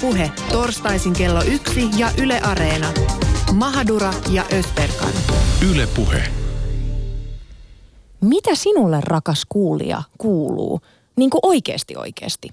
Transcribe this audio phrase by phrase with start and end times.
[0.00, 2.92] Puhe, torstaisin kello yksi ja Yle Areena.
[3.52, 5.12] Mahadura ja Österkan.
[5.70, 6.22] Yle Puhe.
[8.20, 10.80] Mitä sinulle, rakas kuulija, kuuluu?
[11.16, 12.48] Niin kuin oikeasti oikeasti.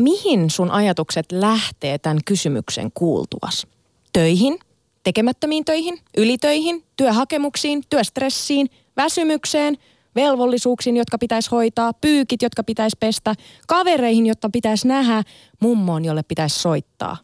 [0.00, 3.66] Mihin sun ajatukset lähtee tämän kysymyksen kuultuas?
[4.12, 4.58] Töihin?
[5.02, 5.98] Tekemättömiin töihin?
[6.16, 6.84] Ylitöihin?
[6.96, 7.82] Työhakemuksiin?
[7.90, 8.70] Työstressiin?
[8.96, 9.78] Väsymykseen?
[10.14, 13.34] Velvollisuuksiin, jotka pitäisi hoitaa, pyykit, jotka pitäisi pestä,
[13.68, 15.22] kavereihin, jotta pitäisi nähdä,
[15.60, 17.16] mummoon, jolle pitäisi soittaa.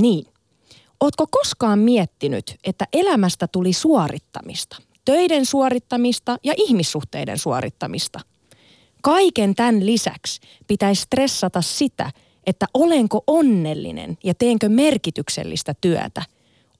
[0.00, 0.26] Niin.
[1.00, 4.76] Ootko koskaan miettinyt, että elämästä tuli suorittamista?
[5.04, 8.20] Töiden suorittamista ja ihmissuhteiden suorittamista.
[9.02, 12.10] Kaiken tämän lisäksi pitäisi stressata sitä,
[12.46, 16.22] että olenko onnellinen ja teenkö merkityksellistä työtä.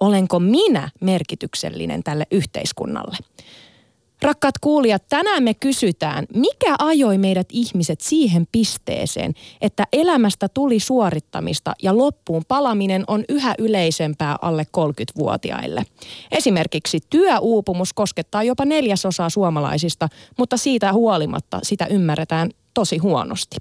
[0.01, 3.17] Olenko minä merkityksellinen tälle yhteiskunnalle?
[4.23, 11.73] Rakkaat kuulijat, tänään me kysytään, mikä ajoi meidät ihmiset siihen pisteeseen, että elämästä tuli suorittamista
[11.83, 15.83] ja loppuun palaminen on yhä yleisempää alle 30-vuotiaille.
[16.31, 23.57] Esimerkiksi työuupumus koskettaa jopa neljäsosaa suomalaisista, mutta siitä huolimatta sitä ymmärretään tosi huonosti.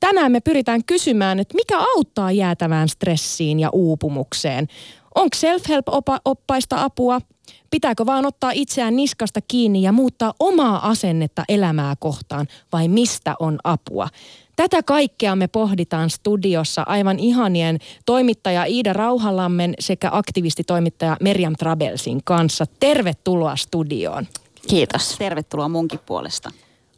[0.00, 4.66] Tänään me pyritään kysymään, että mikä auttaa jäätävään stressiin ja uupumukseen.
[5.14, 7.20] Onko self-help-oppaista apua–
[7.70, 13.58] Pitääkö vaan ottaa itseään niskasta kiinni ja muuttaa omaa asennetta elämää kohtaan vai mistä on
[13.64, 14.08] apua?
[14.56, 22.66] Tätä kaikkea me pohditaan studiossa aivan ihanien toimittaja Iida Rauhalammen sekä aktivistitoimittaja Merjam Trabelsin kanssa.
[22.80, 24.26] Tervetuloa studioon.
[24.68, 25.14] Kiitos.
[25.18, 26.50] Tervetuloa munkin puolesta.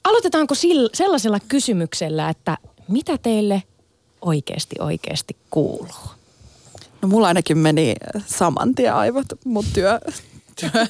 [0.05, 3.62] Aloitetaanko sillä, sellaisella kysymyksellä, että mitä teille
[4.20, 6.19] oikeasti oikeasti kuuluu?
[7.03, 7.94] No mulla ainakin meni
[8.27, 10.00] saman tien aivot mun työ,
[10.61, 10.87] työ,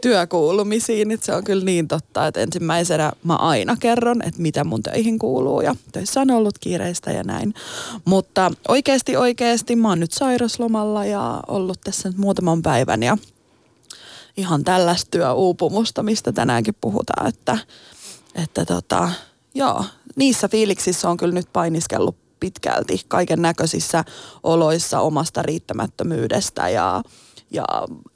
[0.00, 1.10] työkuulumisiin.
[1.10, 5.18] Että se on kyllä niin totta, että ensimmäisenä mä aina kerron, että mitä mun töihin
[5.18, 7.54] kuuluu ja töissä on ollut kiireistä ja näin.
[8.04, 13.18] Mutta oikeasti oikeasti mä oon nyt sairaslomalla ja ollut tässä nyt muutaman päivän ja
[14.36, 17.58] ihan tällaista työuupumusta, mistä tänäänkin puhutaan, että,
[18.34, 19.10] että tota,
[19.54, 19.84] joo,
[20.16, 24.04] niissä fiiliksissä on kyllä nyt painiskellut pitkälti kaiken näköisissä
[24.42, 27.02] oloissa omasta riittämättömyydestä ja
[27.50, 27.64] ja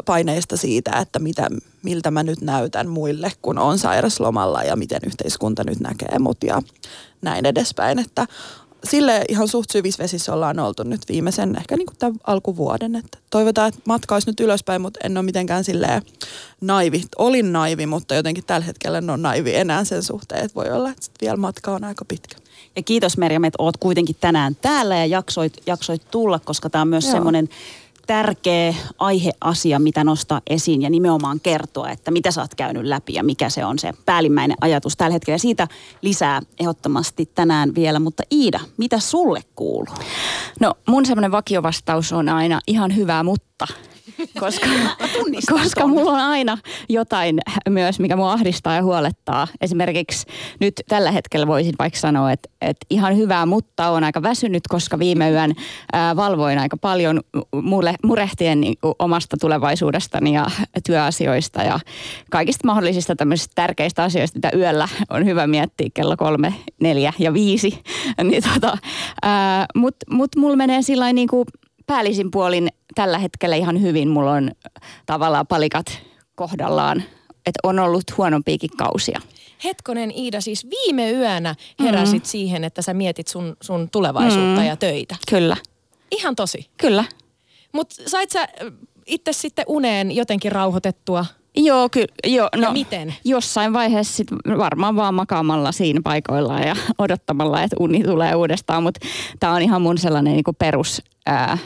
[0.04, 1.48] paineista siitä, että mitä,
[1.82, 6.62] miltä mä nyt näytän muille, kun on sairaslomalla ja miten yhteiskunta nyt näkee mut ja
[7.22, 7.98] näin edespäin.
[7.98, 8.26] Että
[8.84, 12.96] sille ihan suht syvissä vesissä ollaan oltu nyt viimeisen ehkä niin kuin tämän alkuvuoden.
[12.96, 16.02] Että toivotaan, että matka olisi nyt ylöspäin, mutta en ole mitenkään silleen
[16.60, 17.02] naivi.
[17.18, 20.90] Olin naivi, mutta jotenkin tällä hetkellä en ole naivi enää sen suhteen, että voi olla,
[20.90, 22.36] että vielä matka on aika pitkä.
[22.76, 26.88] Ja kiitos Merja, että oot kuitenkin tänään täällä ja jaksoit, jaksoit tulla, koska tämä on
[26.88, 27.48] myös semmoinen
[28.08, 33.22] tärkeä aiheasia, mitä nostaa esiin ja nimenomaan kertoa, että mitä sä oot käynyt läpi ja
[33.22, 35.38] mikä se on se päällimmäinen ajatus tällä hetkellä.
[35.38, 35.68] Siitä
[36.02, 39.94] lisää ehdottomasti tänään vielä, mutta Iida, mitä sulle kuuluu?
[40.60, 43.66] No mun semmoinen vakiovastaus on aina ihan hyvää, mutta
[44.40, 44.66] koska,
[45.52, 46.58] koska mulla on aina
[46.88, 49.48] jotain myös, mikä mua ahdistaa ja huolettaa.
[49.60, 50.26] Esimerkiksi
[50.60, 54.98] nyt tällä hetkellä voisin vaikka sanoa, että, että ihan hyvää, mutta on aika väsynyt, koska
[54.98, 55.54] viime yön
[55.92, 57.20] ää, valvoin aika paljon
[57.62, 60.46] mulle, murehtien niin omasta tulevaisuudestani ja
[60.86, 61.80] työasioista ja
[62.30, 67.82] kaikista mahdollisista tämmöisistä tärkeistä asioista, mitä yöllä on hyvä miettiä kello kolme, neljä ja viisi.
[68.30, 68.78] niin tota,
[69.74, 71.44] Mutta mut mulla menee sillä niin kuin
[71.88, 74.08] päällisin puolin tällä hetkellä ihan hyvin.
[74.08, 74.50] Mulla on
[75.06, 75.86] tavallaan palikat
[76.34, 77.02] kohdallaan,
[77.46, 79.20] että on ollut huonompiakin kausia.
[79.64, 82.26] Hetkonen Iida, siis viime yönä heräsit mm.
[82.26, 84.66] siihen, että sä mietit sun, sun tulevaisuutta mm.
[84.66, 85.16] ja töitä.
[85.30, 85.56] Kyllä.
[86.10, 86.70] Ihan tosi.
[86.76, 87.04] Kyllä.
[87.72, 88.48] Mutta sait sä
[89.06, 91.26] itse sitten uneen jotenkin rauhoitettua?
[91.58, 92.14] Joo, kyllä.
[92.26, 93.14] Jo, no, ja miten?
[93.24, 98.82] Jossain vaiheessa sit varmaan vaan makaamalla siinä paikoillaan ja odottamalla, että uni tulee uudestaan.
[98.82, 99.00] Mutta
[99.40, 101.58] tämä on ihan mun sellainen niinku perus ää,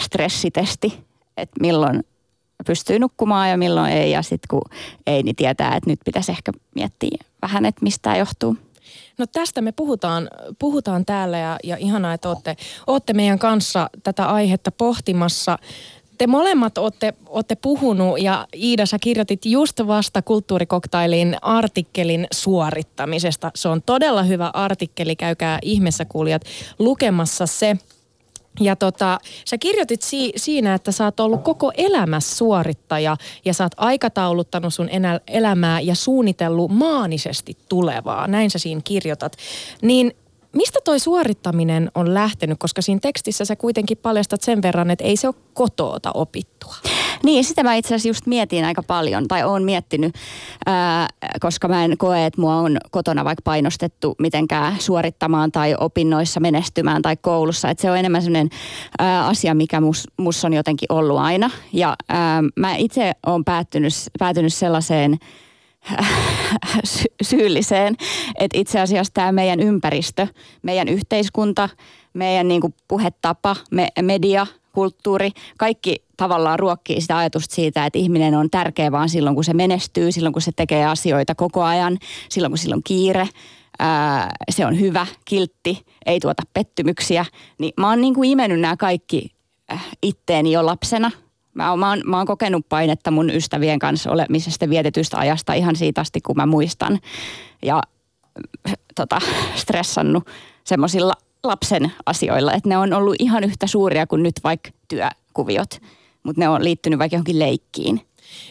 [0.00, 1.04] stressitesti,
[1.36, 2.04] että milloin
[2.66, 4.10] pystyy nukkumaan ja milloin ei.
[4.10, 4.62] Ja sitten kun
[5.06, 8.56] ei, niin tietää, että nyt pitäisi ehkä miettiä vähän, että mistä johtuu.
[9.18, 10.28] No tästä me puhutaan,
[10.58, 12.56] puhutaan täällä ja, ja ihanaa, että olette,
[12.86, 15.58] olette meidän kanssa tätä aihetta pohtimassa.
[16.18, 23.50] Te molemmat olette, olette puhunut ja Iida, sä kirjoitit just vasta kulttuurikoktailin artikkelin suorittamisesta.
[23.54, 26.42] Se on todella hyvä artikkeli, käykää ihmeessä kuulijat
[26.78, 27.76] lukemassa se.
[28.60, 33.64] Ja tota, sä kirjoitit si- siinä, että sä oot ollut koko elämässä suorittaja ja sä
[33.64, 38.26] oot aikatauluttanut sun enä- elämää ja suunnitellut maanisesti tulevaa.
[38.26, 39.36] Näin sä siinä kirjoitat.
[39.82, 40.12] Niin
[40.52, 45.16] Mistä toi suorittaminen on lähtenyt, koska siinä tekstissä sä kuitenkin paljastat sen verran, että ei
[45.16, 46.74] se ole kotoota opittua.
[47.24, 50.14] Niin, sitä mä itse asiassa just mietin aika paljon, tai oon miettinyt,
[50.66, 51.08] ää,
[51.40, 57.02] koska mä en koe, että mua on kotona vaikka painostettu mitenkään suorittamaan tai opinnoissa menestymään
[57.02, 57.70] tai koulussa.
[57.70, 58.50] Että se on enemmän sellainen
[58.98, 61.50] ää, asia, mikä mus, mus on jotenkin ollut aina.
[61.72, 65.18] Ja ää, mä itse oon päättynyt, päätynyt sellaiseen
[66.84, 67.96] sy- syylliseen,
[68.38, 70.26] että itse asiassa tämä meidän ympäristö,
[70.62, 71.68] meidän yhteiskunta,
[72.14, 78.34] meidän niin kuin puhetapa, me, media, kulttuuri, kaikki tavallaan ruokkii sitä ajatusta siitä, että ihminen
[78.34, 81.98] on tärkeä vaan silloin, kun se menestyy, silloin, kun se tekee asioita koko ajan,
[82.28, 83.28] silloin, kun sillä on kiire,
[83.78, 87.24] ää, se on hyvä, kiltti, ei tuota pettymyksiä.
[87.58, 89.30] Niin mä oon niin kuin imennyt nämä kaikki
[89.72, 91.10] äh, itteeni jo lapsena.
[91.58, 95.76] Mä oon, mä, oon, mä oon kokenut painetta mun ystävien kanssa olemisesta vietetystä ajasta ihan
[95.76, 96.98] siitä asti, kun mä muistan.
[97.62, 97.82] Ja
[98.68, 99.20] äh, tota,
[99.62, 100.26] stressannut
[100.64, 101.12] semmoisilla
[101.44, 105.80] lapsen asioilla, että ne on ollut ihan yhtä suuria kuin nyt vaikka työkuviot,
[106.22, 108.00] mutta ne on liittynyt vaikka johonkin leikkiin.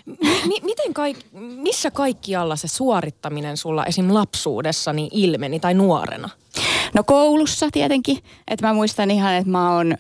[0.05, 4.13] M- miten kaik, missä kaikkialla se suorittaminen sulla esim.
[4.13, 6.29] lapsuudessani ilmeni tai nuorena?
[6.93, 8.17] No koulussa tietenkin,
[8.47, 9.97] että mä muistan ihan, että mä oon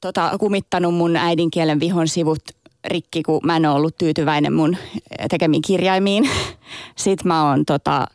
[0.00, 2.42] tota, kumittanut mun äidinkielen vihon sivut
[2.84, 4.76] rikki, kun mä en ole ollut tyytyväinen mun
[5.30, 6.30] tekemiin kirjaimiin.
[6.96, 8.06] Sitten mä oon tota,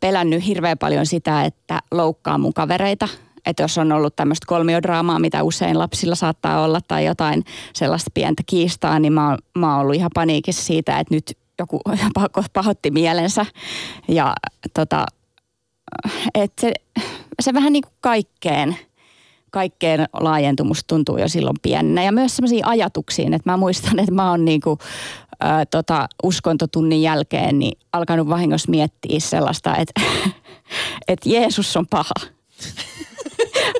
[0.00, 3.08] pelännyt hirveän paljon sitä, että loukkaa mun kavereita.
[3.46, 8.42] Että jos on ollut tämmöistä kolmiodraamaa, mitä usein lapsilla saattaa olla, tai jotain sellaista pientä
[8.46, 11.80] kiistaa, niin mä oon, mä oon ollut ihan paniikissa siitä, että nyt joku
[12.52, 13.46] pahotti mielensä.
[14.08, 14.34] Ja
[14.74, 15.06] tota,
[16.34, 16.72] että se,
[17.40, 18.76] se vähän niin kuin kaikkeen,
[19.50, 22.02] kaikkeen laajentumusta tuntuu jo silloin pienenä.
[22.02, 24.78] Ja myös sellaisiin ajatuksiin, että mä muistan, että mä oon niin kuin
[25.40, 30.00] ää, tota, uskontotunnin jälkeen niin alkanut vahingossa miettiä sellaista, että,
[31.08, 32.14] että Jeesus on paha.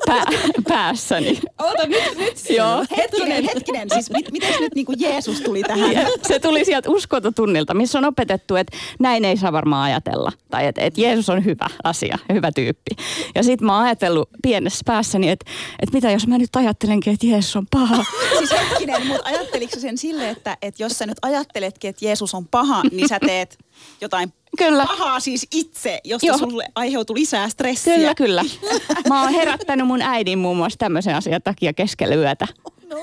[0.05, 0.25] Pää,
[0.67, 1.39] päässäni.
[1.59, 2.49] Oota, nyt, nyt.
[2.49, 2.85] Joo.
[2.97, 3.89] Hetkinen, hetkinen.
[3.89, 6.07] Siis mit, miten nyt niin kuin Jeesus tuli tähän?
[6.27, 10.31] Se tuli sieltä uskontotunnilta, missä on opetettu, että näin ei saa varmaan ajatella.
[10.51, 12.91] Tai että, että Jeesus on hyvä asia, hyvä tyyppi.
[13.35, 17.25] Ja sitten mä oon ajatellut pienessä päässäni, että, että mitä jos mä nyt ajattelenkin, että
[17.25, 18.05] Jeesus on paha.
[18.37, 22.47] Siis hetkinen, mutta ajatteliko sen sille, että, että jos sä nyt ajatteletkin, että Jeesus on
[22.47, 23.57] paha, niin sä teet
[24.01, 24.85] jotain Kyllä.
[24.85, 26.37] pahaa siis itse, josta Joo.
[26.37, 27.95] sulle aiheutuu lisää stressiä.
[27.95, 28.43] Kyllä, kyllä.
[29.09, 32.47] Mä oon herättänyt mun äidin muun muassa tämmöisen asian takia keskellä yötä.
[32.89, 32.97] No.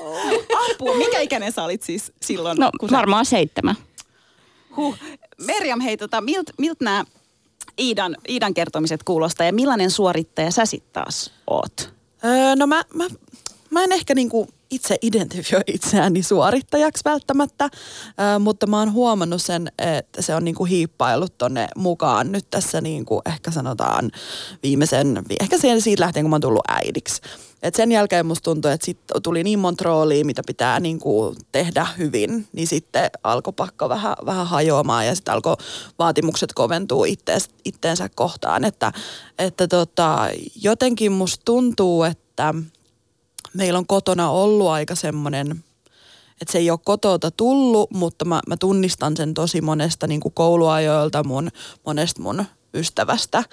[0.71, 2.57] Apua, mikä ikäinen sä olit siis silloin?
[2.57, 3.29] No kun varmaan sä...
[3.29, 3.75] seitsemän.
[4.75, 4.97] Huh.
[5.37, 7.05] Merjam, hei, tota, miltä milt nämä
[7.79, 11.93] Iidan, Iidan kertomiset kuulostaa ja millainen suorittaja sä sitten taas oot?
[12.25, 13.03] Öö, no mä, mä,
[13.69, 17.71] mä en ehkä niinku itse identifioi itseäni suorittajaksi välttämättä, äh,
[18.39, 23.21] mutta mä oon huomannut sen, että se on niinku hiippailut tonne mukaan nyt tässä niinku
[23.25, 24.11] ehkä sanotaan
[24.63, 27.21] viimeisen, ehkä siitä lähtien kun mä oon tullut äidiksi.
[27.63, 31.87] Et sen jälkeen musta tuntui, että sit tuli niin monta roolia, mitä pitää niinku tehdä
[31.97, 35.57] hyvin, niin sitten alkoi pakko vähän, vähän hajoamaan ja sitten alkoi
[35.99, 38.65] vaatimukset koventua ittees, itteensä kohtaan.
[38.65, 38.91] Että,
[39.39, 40.29] että tota,
[40.61, 42.53] jotenkin musta tuntuu, että
[43.53, 45.63] meillä on kotona ollut aika semmoinen,
[46.41, 50.33] että se ei ole kotota tullut, mutta mä, mä tunnistan sen tosi monesta niin kuin
[50.33, 51.49] kouluajoilta mun,
[51.85, 53.43] monesta mun ystävästä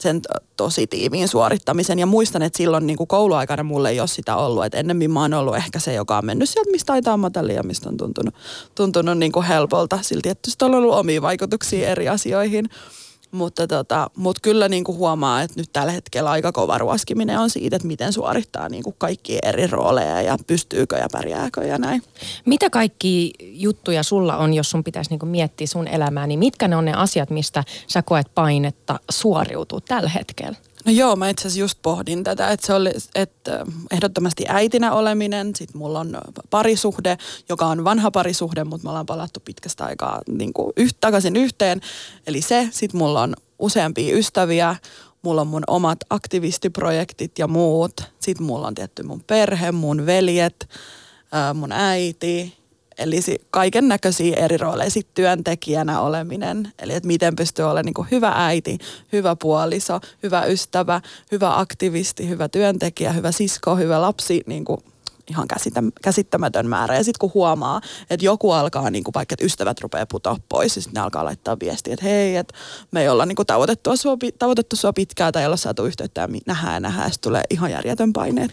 [0.00, 0.20] sen
[0.56, 1.98] tosi tiiviin suorittamisen.
[1.98, 4.64] Ja muistan, että silloin niin kuin kouluaikana mulle ei ole sitä ollut.
[4.64, 7.62] Että ennemmin mä oon ollut ehkä se, joka on mennyt sieltä, mistä taitaa matali ja
[7.62, 8.34] mistä on tuntunut,
[8.74, 9.98] tuntunut niin kuin helpolta.
[10.02, 12.68] Silti, että on ollut omia vaikutuksia eri asioihin.
[13.30, 17.76] Mutta tota, mut kyllä niinku huomaa, että nyt tällä hetkellä aika kova ruoskiminen on siitä,
[17.76, 22.02] että miten suorittaa niinku kaikki eri rooleja ja pystyykö ja pärjääkö ja näin.
[22.46, 26.76] Mitä kaikki juttuja sulla on, jos sun pitäisi niinku miettiä sun elämää, niin mitkä ne
[26.76, 30.56] on ne asiat, mistä sä koet painetta suoriutua tällä hetkellä?
[30.84, 35.56] No joo, mä itse asiassa just pohdin tätä, että se oli, että ehdottomasti äitinä oleminen,
[35.56, 36.18] sitten mulla on
[36.50, 37.18] parisuhde,
[37.48, 41.80] joka on vanha parisuhde, mutta me ollaan palattu pitkästä aikaa niin kuin yht, takaisin yhteen.
[42.26, 44.76] Eli se, sitten mulla on useampia ystäviä,
[45.22, 48.00] mulla on mun omat aktivistiprojektit ja muut.
[48.20, 50.68] Sitten mulla on tietty mun perhe, mun veljet,
[51.54, 52.59] mun äiti
[53.00, 54.90] Eli kaiken näköisiä eri rooleja.
[54.90, 58.78] Sitten työntekijänä oleminen, eli että miten pystyy olemaan niin hyvä äiti,
[59.12, 61.00] hyvä puoliso, hyvä ystävä,
[61.32, 64.80] hyvä aktivisti, hyvä työntekijä, hyvä sisko, hyvä lapsi, niin kuin
[65.30, 65.48] ihan
[66.02, 66.96] käsittämätön määrä.
[66.96, 67.80] Ja sitten kun huomaa,
[68.10, 71.24] että joku alkaa, niin kuin vaikka että ystävät rupeaa putoa pois, ja sitten ne alkaa
[71.24, 72.54] laittaa viestiä, että hei, että
[72.90, 76.20] me ei olla niin kuin tavoitettu, sua, tavoitettu sua pitkään tai ei olla saatu yhteyttä
[76.20, 78.48] ja nähdään ja nähdään, ja tulee ihan järjetön paine.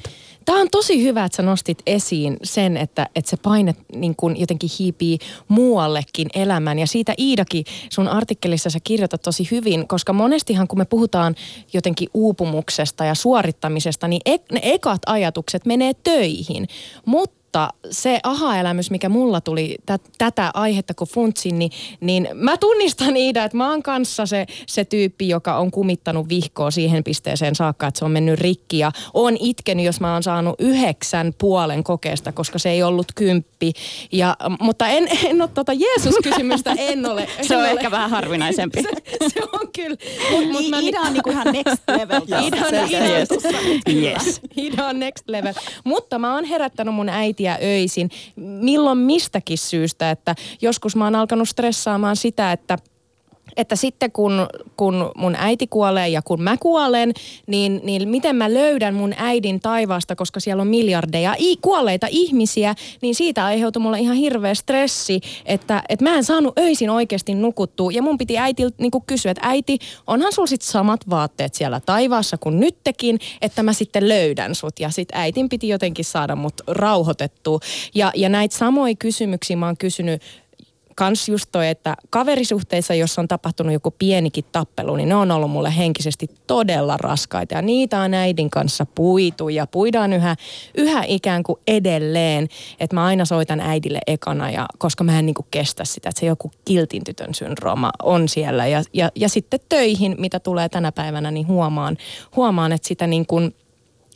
[0.47, 4.39] Tämä on tosi hyvä, että sä nostit esiin sen, että, että se paine niin kun
[4.39, 6.79] jotenkin hiipii muuallekin elämään.
[6.79, 11.35] Ja siitä Iidakin sun artikkelissa sä kirjoitat tosi hyvin, koska monestihan kun me puhutaan
[11.73, 16.67] jotenkin uupumuksesta ja suorittamisesta, niin e- ne ekat ajatukset menee töihin.
[17.05, 22.57] Mutta mutta se aha-elämys, mikä mulla tuli tä, tätä aihetta kun funtsin, niin, niin mä
[22.57, 27.55] tunnistan Iida, että mä oon kanssa se, se tyyppi, joka on kumittanut vihkoa siihen pisteeseen
[27.55, 28.79] saakka, että se on mennyt rikki.
[28.79, 33.73] Ja on itkenyt, jos mä oon saanut yhdeksän puolen kokeesta, koska se ei ollut kymppi.
[34.11, 37.27] Ja, mutta en, en ole tuota Jeesus-kysymystä, en ole.
[37.37, 37.71] En se on ole.
[37.71, 38.81] ehkä vähän harvinaisempi.
[38.83, 38.89] se,
[39.27, 39.97] se on kyllä.
[40.31, 42.21] Mut, mut mä, Ida on niinku ihan next level.
[42.21, 44.41] Ida on, Yes.
[44.57, 45.53] Ida on next level.
[45.83, 48.09] Mutta mä oon herättänyt mun äitiä öisin.
[48.35, 52.77] Milloin mistäkin syystä, että joskus mä oon alkanut stressaamaan sitä, että
[53.57, 54.47] että sitten kun,
[54.77, 57.13] kun mun äiti kuolee ja kun mä kuolen,
[57.47, 62.75] niin, niin miten mä löydän mun äidin taivaasta, koska siellä on miljardeja i, kuolleita ihmisiä,
[63.01, 67.91] niin siitä aiheutui mulle ihan hirveä stressi, että, että mä en saanut öisin oikeasti nukuttua.
[67.91, 72.37] Ja mun piti äitiltä niin kysyä, että äiti, onhan sulla sit samat vaatteet siellä taivaassa
[72.37, 74.79] kuin nyttekin, että mä sitten löydän sut.
[74.79, 77.59] Ja sitten äitin piti jotenkin saada mut rauhoitettua.
[77.95, 80.21] Ja, ja näitä samoja kysymyksiä mä oon kysynyt
[80.97, 85.51] kans just toi, että kaverisuhteissa, jos on tapahtunut joku pienikin tappelu, niin ne on ollut
[85.51, 87.55] mulle henkisesti todella raskaita.
[87.55, 90.35] Ja niitä on äidin kanssa puitu ja puidaan yhä,
[90.77, 92.47] yhä ikään kuin edelleen.
[92.79, 96.25] Että mä aina soitan äidille ekana, ja, koska mä en niinku kestä sitä, että se
[96.25, 98.67] joku kiltin tytön syndrooma on siellä.
[98.67, 101.97] Ja, ja, ja sitten töihin, mitä tulee tänä päivänä, niin huomaan,
[102.35, 103.55] huomaan että sitä niin kuin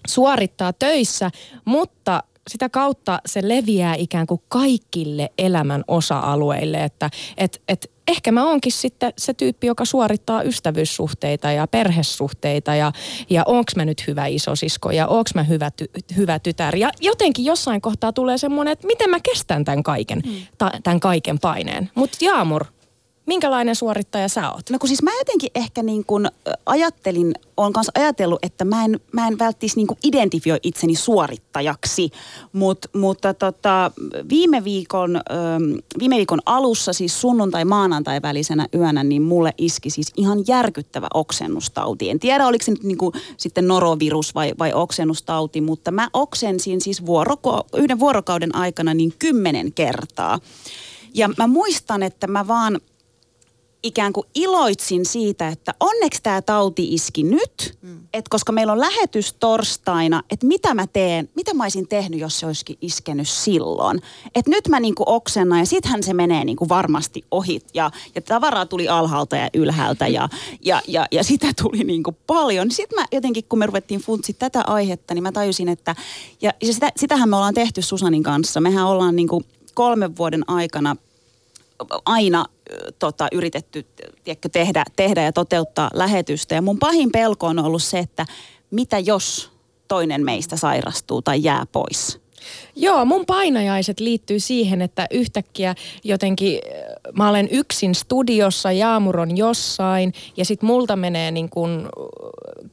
[0.08, 1.32] suorittaa töissä,
[1.66, 8.46] mutta sitä kautta se leviää ikään kuin kaikille elämän osa-alueille, että et, et ehkä mä
[8.46, 12.92] oonkin sitten se tyyppi, joka suorittaa ystävyyssuhteita ja perhesuhteita ja,
[13.30, 16.76] ja onks mä nyt hyvä isosisko ja onks mä hyvä, ty, hyvä tytär.
[16.76, 20.34] Ja jotenkin jossain kohtaa tulee semmoinen, että miten mä kestän tämän kaiken, mm.
[20.58, 21.90] ta, tämän kaiken paineen.
[21.96, 22.66] Mutta Jaamur,
[23.26, 24.70] minkälainen suorittaja sä oot?
[24.70, 26.28] No kun siis mä jotenkin ehkä niin kuin
[26.66, 32.12] ajattelin, olen kanssa ajatellut, että mä en, mä en välttis niin identifioi itseni suorittajaksi,
[32.54, 33.92] Mut, mutta tota,
[34.30, 35.22] viime, viikon,
[36.00, 42.10] viime viikon alussa, siis sunnuntai-maanantai välisenä yönä, niin mulle iski siis ihan järkyttävä oksennustauti.
[42.10, 42.98] En tiedä, oliko se nyt niin
[43.38, 49.74] sitten norovirus vai, vai oksennustauti, mutta mä oksensin siis vuoroko, yhden vuorokauden aikana niin kymmenen
[49.74, 50.40] kertaa.
[51.14, 52.80] Ja mä muistan, että mä vaan
[53.84, 58.00] ikään kuin iloitsin siitä, että onneksi tämä tauti iski nyt, mm.
[58.14, 62.40] että koska meillä on lähetys torstaina, että mitä mä teen, mitä mä olisin tehnyt, jos
[62.40, 64.02] se olisikin iskenyt silloin.
[64.36, 68.66] Että nyt mä niinku oksennan ja sittenhän se menee niinku varmasti ohi ja, ja tavaraa
[68.66, 70.30] tuli alhaalta ja ylhäältä ja,
[70.62, 72.72] ja, ja, ja sitä tuli niinku paljon.
[72.72, 75.96] Sitten mä jotenkin, kun me ruvettiin funtsi tätä aihetta, niin mä tajusin, että
[76.42, 78.62] ja, ja sitä, sitähän me ollaan tehty Susanin kanssa.
[78.62, 80.96] Mehän ollaan niinku kolmen vuoden aikana
[82.06, 82.46] aina
[83.00, 83.86] tota, yritetty
[84.24, 86.56] tiedätkö, tehdä, tehdä ja toteuttaa lähetystä.
[86.56, 88.26] Ja mun pahin pelko on ollut se, että
[88.72, 89.52] mitä jos
[89.88, 92.22] toinen meistä sairastuu tai jää pois.
[92.76, 96.60] Joo, mun painajaiset liittyy siihen, että yhtäkkiä jotenkin
[97.14, 101.90] mä olen yksin studiossa, Jaamur on jossain ja sit multa menee niin kun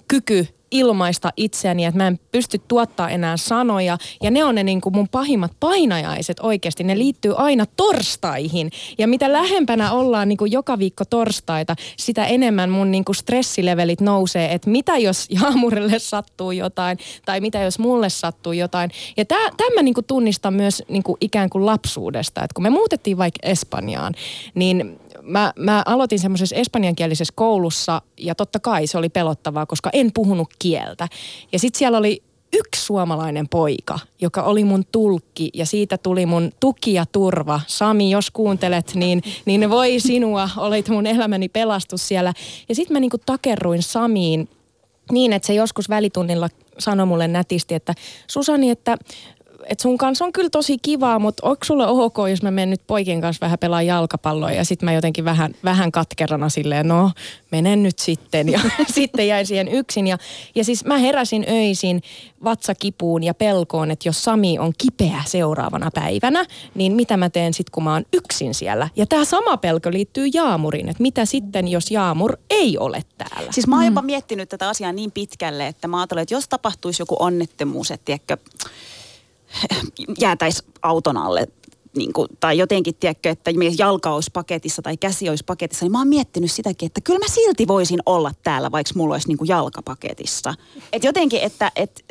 [0.09, 3.99] kyky ilmaista itseäni, että mä en pysty tuottaa enää sanoja.
[4.23, 6.85] Ja ne on ne niin kuin mun pahimmat painajaiset oikeasti.
[6.85, 8.71] Ne liittyy aina torstaihin.
[8.99, 14.01] Ja mitä lähempänä ollaan niin kuin joka viikko torstaita, sitä enemmän mun niin kuin stressilevelit
[14.01, 18.91] nousee, että mitä jos Jaamurille sattuu jotain, tai mitä jos mulle sattuu jotain.
[19.17, 22.45] Ja tämä mä niin kuin tunnistan myös niin kuin ikään kuin lapsuudesta.
[22.45, 24.15] Että kun me muutettiin vaikka Espanjaan,
[24.55, 24.99] niin
[25.29, 30.49] mä, mä aloitin semmoisessa espanjankielisessä koulussa ja totta kai se oli pelottavaa, koska en puhunut
[30.59, 31.09] kieltä.
[31.53, 36.53] Ja sitten siellä oli yksi suomalainen poika, joka oli mun tulkki ja siitä tuli mun
[36.61, 37.61] tuki ja turva.
[37.67, 42.33] Sami, jos kuuntelet, niin, niin voi sinua, olit mun elämäni pelastus siellä.
[42.69, 44.49] Ja sitten mä niinku takerruin Samiin
[45.13, 47.95] niin, että se joskus välitunnilla sanoi mulle nätisti, että
[48.31, 48.97] Susani, että
[49.69, 52.81] että sun kanssa on kyllä tosi kivaa, mutta onko sulle ok, jos mä menen nyt
[52.87, 57.11] poikien kanssa vähän pelaa jalkapalloa ja sitten mä jotenkin vähän, vähän katkerana silleen, no
[57.51, 58.61] menen nyt sitten ja
[58.95, 60.07] sitten jäin siihen yksin.
[60.07, 60.19] Ja,
[60.55, 62.03] ja siis mä heräsin öisin
[62.45, 66.45] vatsakipuun ja pelkoon, että jos Sami on kipeä seuraavana päivänä,
[66.75, 68.89] niin mitä mä teen sitten, kun mä oon yksin siellä.
[68.97, 73.53] Ja tämä sama pelko liittyy Jaamuriin, että mitä sitten, jos Jaamur ei ole täällä.
[73.53, 77.03] Siis mä oon jopa miettinyt tätä asiaa niin pitkälle, että mä ajattelen, että jos tapahtuisi
[77.03, 78.37] joku onnettomuus, että tiedätkö,
[80.21, 81.47] jäätäisi auton alle
[81.97, 85.99] niin kuin, tai jotenkin, tiedätkö, että jalka olisi paketissa tai käsi olisi paketissa, niin mä
[85.99, 89.49] oon miettinyt sitäkin, että kyllä mä silti voisin olla täällä, vaikka mulla olisi niin kuin
[89.49, 90.55] jalka paketissa.
[90.93, 92.05] Et jotenkin, että et,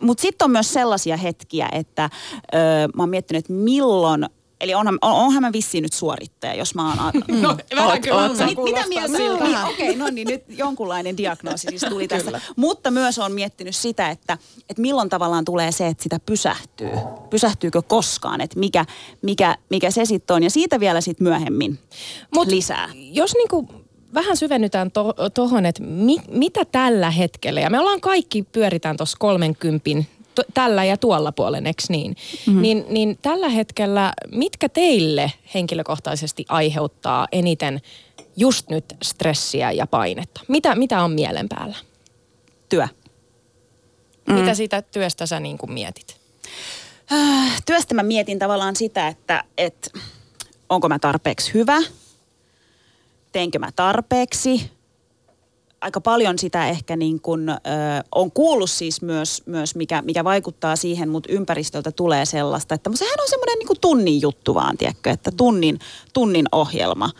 [0.00, 2.10] Mutta sitten on myös sellaisia hetkiä, että
[2.54, 2.60] öö,
[2.94, 4.26] mä oon miettinyt, että milloin
[4.60, 7.12] Eli onhan, on, onhan mä vissiin nyt suorittaja, jos mä oon...
[7.42, 9.18] No, vähän kyllä oot, mit, mitä mieltä?
[9.18, 12.40] Niin, Okei, okay, no niin, nyt jonkunlainen diagnoosi siis tuli tässä.
[12.56, 14.38] Mutta myös on miettinyt sitä, että,
[14.68, 16.90] että milloin tavallaan tulee se, että sitä pysähtyy.
[17.30, 18.84] Pysähtyykö koskaan, että mikä,
[19.22, 20.42] mikä, mikä se sitten on.
[20.42, 21.78] Ja siitä vielä sitten myöhemmin
[22.34, 22.88] Mut lisää.
[22.94, 23.68] Jos niinku
[24.14, 24.90] vähän syvennytään
[25.34, 29.90] tuohon, to, että mi, mitä tällä hetkellä, ja me ollaan kaikki pyöritään tuossa 30
[30.54, 32.16] tällä ja tuolla puolen, eks niin?
[32.46, 32.62] Mm-hmm.
[32.62, 32.84] niin?
[32.88, 37.80] Niin tällä hetkellä, mitkä teille henkilökohtaisesti aiheuttaa eniten
[38.36, 40.40] just nyt stressiä ja painetta?
[40.48, 41.76] Mitä, mitä on mielen päällä?
[42.68, 42.88] Työ.
[44.26, 44.34] Mm.
[44.34, 46.20] Mitä siitä työstä sä niin kuin mietit?
[47.12, 49.90] Äh, työstä mä mietin tavallaan sitä, että, että
[50.68, 51.78] onko mä tarpeeksi hyvä,
[53.32, 54.70] teenkö mä tarpeeksi,
[55.80, 57.54] aika paljon sitä ehkä niin kuin, ö,
[58.14, 63.20] on kuullut siis myös, myös mikä, mikä vaikuttaa siihen, mutta ympäristöltä tulee sellaista, että sehän
[63.20, 65.78] on semmoinen niin kuin tunnin juttu vaan, tiedätkö, että tunnin,
[66.12, 67.10] tunnin ohjelma.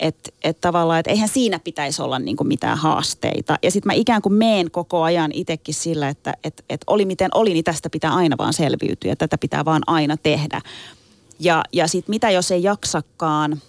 [0.00, 3.58] Että et tavallaan, että eihän siinä pitäisi olla niinku mitään haasteita.
[3.62, 7.30] Ja sitten mä ikään kuin meen koko ajan itsekin sillä, että et, et oli miten
[7.34, 10.60] oli, niin tästä pitää aina vaan selviytyä tätä pitää vaan aina tehdä.
[11.40, 13.56] Ja, ja sitten mitä jos ei jaksakaan–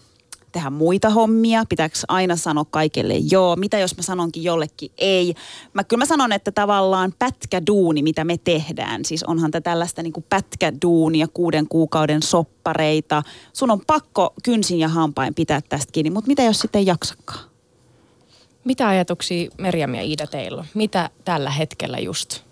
[0.51, 1.63] tehdä muita hommia?
[1.69, 3.55] Pitääkö aina sanoa kaikille joo?
[3.55, 5.33] Mitä jos mä sanonkin jollekin ei?
[5.73, 10.13] Mä, kyllä mä sanon, että tavallaan pätkäduuni, mitä me tehdään, siis onhan tämä tällaista niin
[10.29, 13.23] pätkäduunia, kuuden kuukauden soppareita.
[13.53, 17.49] Sun on pakko kynsin ja hampain pitää tästä kiinni, mutta mitä jos sitten ei jaksakaan?
[18.63, 20.65] Mitä ajatuksia Merjam ja Iida teillä on?
[20.73, 22.48] Mitä tällä hetkellä just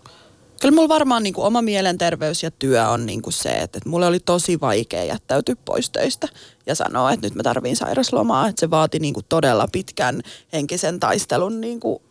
[0.61, 3.89] Kyllä mulla varmaan niin kuin oma mielenterveys ja työ on niin kuin se, että, että
[3.89, 6.27] mulle oli tosi vaikea jättäytyä pois töistä
[6.65, 8.47] ja sanoa, että nyt mä tarviin sairaslomaa.
[8.47, 10.21] Että se vaati niin kuin todella pitkän
[10.53, 12.01] henkisen taistelun niin kuin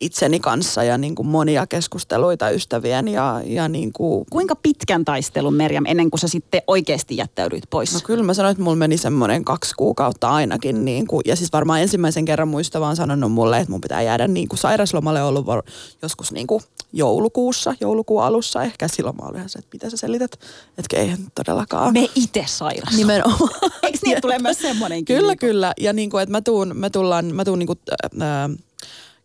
[0.00, 4.24] itseni kanssa ja niin kuin monia keskusteluita ystävien ja, ja niin kuin...
[4.30, 7.94] Kuinka pitkän taistelun Merjam ennen kuin sä sitten oikeasti jättäydyit pois?
[7.94, 11.52] No kyllä mä sanoin, että mulla meni semmoinen kaksi kuukautta ainakin niin kuin, ja siis
[11.52, 15.46] varmaan ensimmäisen kerran muista vaan sanonut mulle, että mun pitää jäädä niin kuin sairaslomalle ollut
[16.02, 16.62] joskus niin kuin
[16.92, 18.88] joulukuussa, joulukuun alussa ehkä.
[18.88, 20.32] Silloin mä olin se, että mitä sä selität,
[20.78, 21.92] että eihän todellakaan.
[21.92, 22.96] Me itse sairas.
[22.96, 23.50] Nimenomaan.
[23.82, 25.72] Eikö niin, tulee myös semmoinen Kyllä, niin kyllä.
[25.80, 27.78] Ja niin kuin, että mä tuun, mä tullaan, mä tuun niin kuin,
[28.22, 28.67] äh,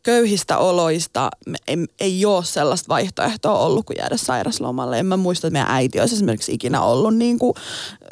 [0.03, 1.29] köyhistä oloista
[1.67, 4.99] ei, ei ole sellaista vaihtoehtoa ollut kuin jäädä sairaslomalle.
[4.99, 7.53] En mä muista, että meidän äiti olisi esimerkiksi ikinä ollut niin kuin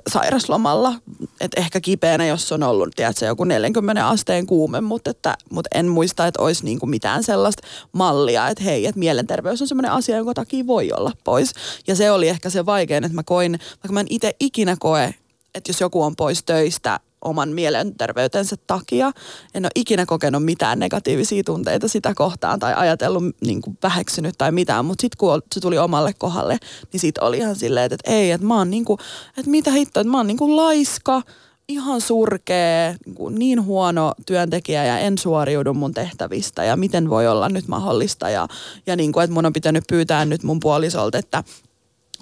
[0.09, 0.93] sairaslomalla.
[1.41, 5.87] Et ehkä kipeänä, jos on ollut tiedätkö, joku 40 asteen kuume, mutta, että, mutta en
[5.87, 10.17] muista, että olisi niin kuin mitään sellaista mallia, että hei, että mielenterveys on sellainen asia,
[10.17, 11.53] jonka takia voi olla pois.
[11.87, 15.15] Ja se oli ehkä se vaikein, että mä koin, vaikka mä en itse ikinä koe,
[15.55, 19.11] että jos joku on pois töistä oman mielenterveytensä takia.
[19.53, 24.51] En ole ikinä kokenut mitään negatiivisia tunteita sitä kohtaan tai ajatellut niin kuin väheksynyt tai
[24.51, 26.57] mitään, mutta sitten kun se tuli omalle kohdalle,
[26.93, 28.99] niin siitä oli ihan silleen, että, ei, että mä oon niin kuin,
[29.37, 31.21] että mitä hitto, että mä oon niin kuin laiska,
[31.67, 37.49] ihan surkea, niin, niin huono työntekijä ja en suoriudu mun tehtävistä ja miten voi olla
[37.49, 38.47] nyt mahdollista ja,
[38.87, 41.43] ja niin kuin, että mun on pitänyt pyytää nyt mun puolisolta, että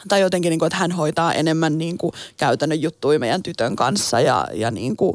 [0.07, 4.19] tai jotenkin, niin kuin, että hän hoitaa enemmän niin kuin, käytännön juttuja meidän tytön kanssa
[4.19, 5.13] ja, ja niin kuin,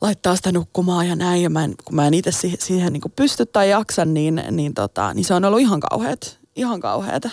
[0.00, 1.42] laittaa sitä nukkumaan ja näin.
[1.42, 4.74] Ja mä en, kun mä en itse siihen, siihen niin pysty tai jaksa, niin, niin,
[4.74, 7.30] tota, niin se on ollut ihan kauheat, ihan kauheata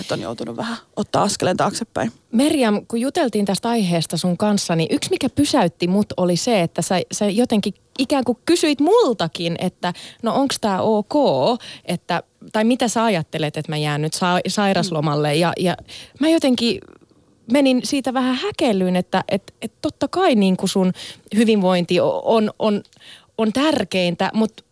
[0.00, 2.12] että on joutunut vähän ottaa askeleen taaksepäin.
[2.32, 6.82] Merjam, kun juteltiin tästä aiheesta sun kanssa, niin yksi mikä pysäytti mut oli se, että
[6.82, 11.14] sä, sä jotenkin ikään kuin kysyit multakin, että no onko tämä ok,
[11.84, 15.34] että, tai mitä sä ajattelet, että mä jään nyt sa- sairaslomalle.
[15.34, 15.76] Ja, ja
[16.20, 16.80] mä jotenkin
[17.52, 20.92] menin siitä vähän häkellyyn, että et, et totta kai niin kuin sun
[21.36, 22.82] hyvinvointi on, on,
[23.38, 24.62] on tärkeintä, mutta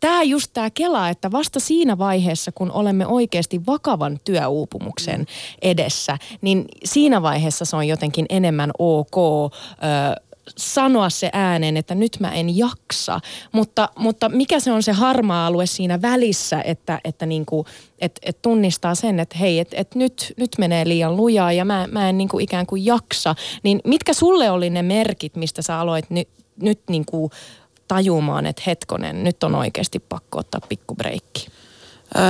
[0.00, 5.26] tämä just tämä Kela, että vasta siinä vaiheessa, kun olemme oikeasti vakavan työuupumuksen mm.
[5.62, 12.16] edessä, niin siinä vaiheessa se on jotenkin enemmän ok ö, sanoa se ääneen, että nyt
[12.20, 13.20] mä en jaksa.
[13.52, 17.66] Mutta, mutta mikä se on se harmaa alue siinä välissä, että, että niinku,
[17.98, 21.88] et, et tunnistaa sen, että hei, että et nyt, nyt menee liian lujaa ja mä,
[21.92, 23.34] mä en niinku ikään kuin jaksa.
[23.62, 26.22] Niin mitkä sulle oli ne merkit, mistä sä aloit ny,
[26.62, 27.30] nyt niinku
[27.88, 31.46] tajumaan, että hetkonen, nyt on oikeasti pakko ottaa pikku breikki?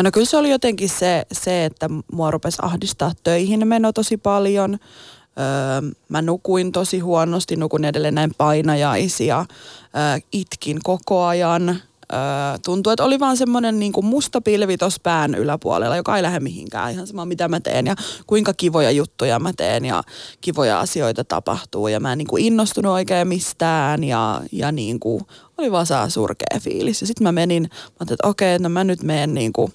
[0.02, 4.78] No kyllä se oli jotenkin se, se että mua rupesi ahdistaa töihin meno tosi paljon.
[5.38, 11.78] Öö, mä nukuin tosi huonosti, nukun edelleen näin painajaisia, öö, itkin koko ajan öö,
[12.64, 16.92] tuntuu, että oli vaan semmoinen niin musta pilvi tuossa pään yläpuolella, joka ei lähde mihinkään.
[16.92, 17.94] Ihan sama mitä mä teen ja
[18.26, 20.02] kuinka kivoja juttuja mä teen ja
[20.40, 21.88] kivoja asioita tapahtuu.
[21.88, 25.24] Ja mä en niin kuin innostunut oikein mistään ja, ja niin kuin,
[25.58, 27.00] oli vaan saa surkea fiilis.
[27.00, 29.72] Ja sitten mä menin, mä ajattelin, että okei, no mä nyt menen niin kuin,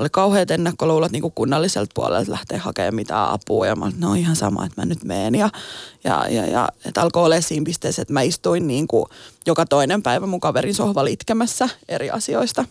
[0.00, 3.66] oli kauheat ennakkoluulot niin kunnalliselta puolelta lähteä hakemaan mitään apua.
[3.66, 5.34] Ja mä olin, no ihan sama, että mä nyt meen.
[5.34, 5.50] Ja,
[6.04, 9.04] ja, ja, ja että alkoi olla siinä pisteessä, että mä istuin niin kuin
[9.46, 12.64] joka toinen päivä mun kaverin sohvalla itkemässä eri asioista.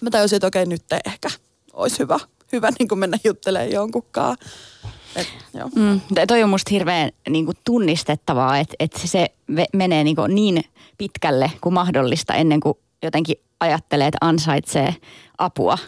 [0.00, 1.28] Mä tajusin, että okei, nyt ehkä
[1.72, 2.18] olisi hyvä,
[2.52, 4.36] hyvä niin kuin mennä juttelemaan jonkunkaan.
[5.16, 5.70] Et, joo.
[5.74, 9.28] Mm, toi on musta hirveän niin kuin tunnistettavaa, että, että se
[9.72, 10.64] menee niin, kuin niin
[10.98, 14.96] pitkälle kuin mahdollista ennen kuin jotenkin ajattelee, että ansaitsee
[15.38, 15.78] apua.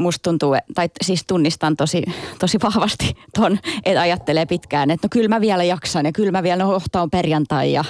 [0.00, 2.02] Musta tuntuu, tai siis tunnistan tosi,
[2.38, 6.42] tosi vahvasti ton, että ajattelee pitkään, että no kyllä mä vielä jaksan ja kyllä mä
[6.42, 7.84] vielä, no on perjantai ja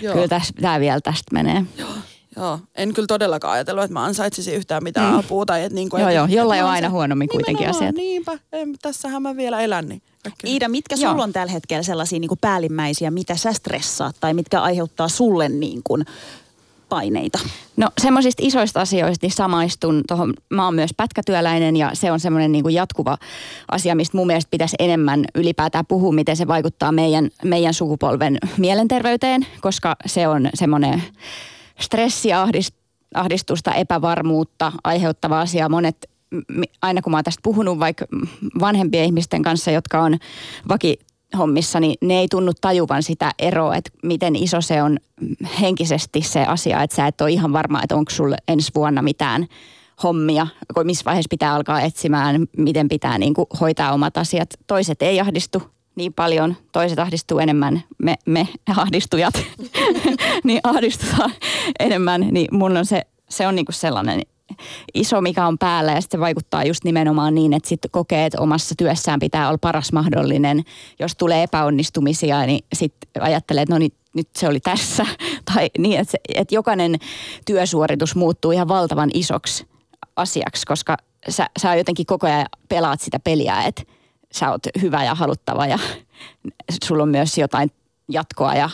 [0.00, 0.14] Joo.
[0.14, 1.64] kyllä tämä vielä tästä menee.
[1.78, 1.88] Joo.
[2.36, 5.18] Joo, en kyllä todellakaan ajatellut, että mä ansaitsisin yhtään mitään mm.
[5.18, 5.46] apua.
[5.46, 7.94] Tai että niin kuin, joo, että, joo, jollain on aina huonommin kuitenkin asiat.
[7.94, 9.88] Niinpä, en, tässähän mä vielä elän.
[9.88, 10.02] Niin
[10.46, 11.10] Iida, mitkä joo.
[11.10, 15.48] sulla on tällä hetkellä sellaisia niin kuin päällimmäisiä, mitä sä stressaat tai mitkä aiheuttaa sulle
[15.48, 16.04] niin kuin,
[16.88, 17.38] paineita?
[17.76, 20.34] No semmoisista isoista asioista niin samaistun tuohon.
[20.50, 23.18] Mä oon myös pätkätyöläinen ja se on semmoinen niin kuin jatkuva
[23.70, 29.46] asia, mistä mun mielestä pitäisi enemmän ylipäätään puhua, miten se vaikuttaa meidän, meidän sukupolven mielenterveyteen,
[29.60, 31.02] koska se on semmoinen
[31.80, 32.46] stressiä,
[33.14, 35.68] ahdistusta, epävarmuutta aiheuttava asia.
[35.68, 36.10] Monet,
[36.82, 38.06] aina kun mä oon tästä puhunut vaikka
[38.60, 40.18] vanhempien ihmisten kanssa, jotka on
[40.68, 40.98] vaki
[41.38, 44.98] hommissa, niin ne ei tunnu tajuvan sitä eroa, että miten iso se on
[45.60, 49.46] henkisesti se asia, että sä et ole ihan varma, että onko sulle ensi vuonna mitään
[50.02, 50.46] hommia,
[50.84, 54.48] missä vaiheessa pitää alkaa etsimään, miten pitää niin kuin hoitaa omat asiat.
[54.66, 55.62] Toiset ei ahdistu
[55.94, 59.34] niin paljon, toiset ahdistuu enemmän, me, me ahdistujat,
[60.44, 61.32] niin ahdistutaan
[61.80, 64.22] enemmän, niin mun on se, se on niinku sellainen
[64.94, 68.40] iso, mikä on päällä ja sitten se vaikuttaa just nimenomaan niin, että sitten kokee, että
[68.40, 70.64] omassa työssään pitää olla paras mahdollinen.
[70.98, 75.06] Jos tulee epäonnistumisia, niin sitten ajattelee, että no niin, nyt se oli tässä.
[75.54, 76.96] Tai niin, että, se, että jokainen
[77.46, 79.66] työsuoritus muuttuu ihan valtavan isoksi
[80.16, 80.96] asiaksi, koska
[81.28, 83.82] sä, sä jotenkin koko ajan pelaat sitä peliä, että
[84.32, 85.78] sä oot hyvä ja haluttava ja
[86.84, 87.70] sulla on myös jotain
[88.08, 88.70] jatkoa ja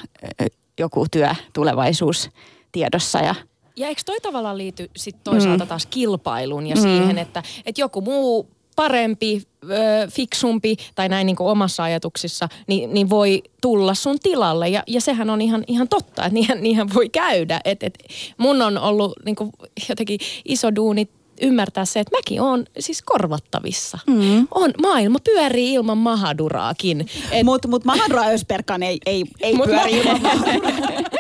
[0.79, 2.31] joku työ, tulevaisuus
[2.73, 3.35] tiedossa ja
[3.77, 5.69] ja eikö toi tavallaan liity sit toisaalta mm.
[5.69, 6.83] taas kilpailuun ja mm.
[6.83, 12.95] siihen, että, että joku muu parempi, ö, fiksumpi tai näin niin kuin omassa ajatuksissa, niin,
[12.95, 14.69] niin voi tulla sun tilalle.
[14.69, 17.61] Ja, ja sehän on ihan, ihan totta, että niinhän, niinhän voi käydä.
[17.65, 17.99] Et, et
[18.39, 19.51] mun on ollut niin kuin
[19.89, 21.09] jotenkin iso duuni
[21.41, 23.99] ymmärtää se, että mäkin on siis korvattavissa.
[24.07, 24.49] Mm.
[24.51, 27.01] On, maailma pyörii ilman mahaduraakin.
[27.31, 27.45] Et...
[27.45, 31.14] Mutta mut mahadura Ösperkan ei, ei, ei mut pyöri ma- ilman mahaduraa.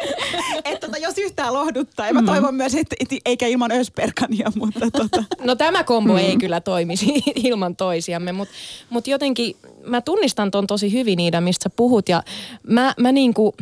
[0.64, 2.27] Et tota, jos yhtään lohduttaa, ja mä mm.
[2.27, 5.24] toivon myös, että et, eikä ilman Ösperkania, mutta tota.
[5.40, 6.18] No tämä kombo mm.
[6.18, 8.55] ei kyllä toimisi ilman toisiamme, mutta
[8.90, 12.22] mut jotenkin mä tunnistan ton tosi hyvin niitä, mistä sä puhut, ja
[12.62, 13.55] mä, mä niinku,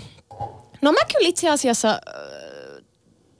[0.82, 1.98] no mä kyllä itse asiassa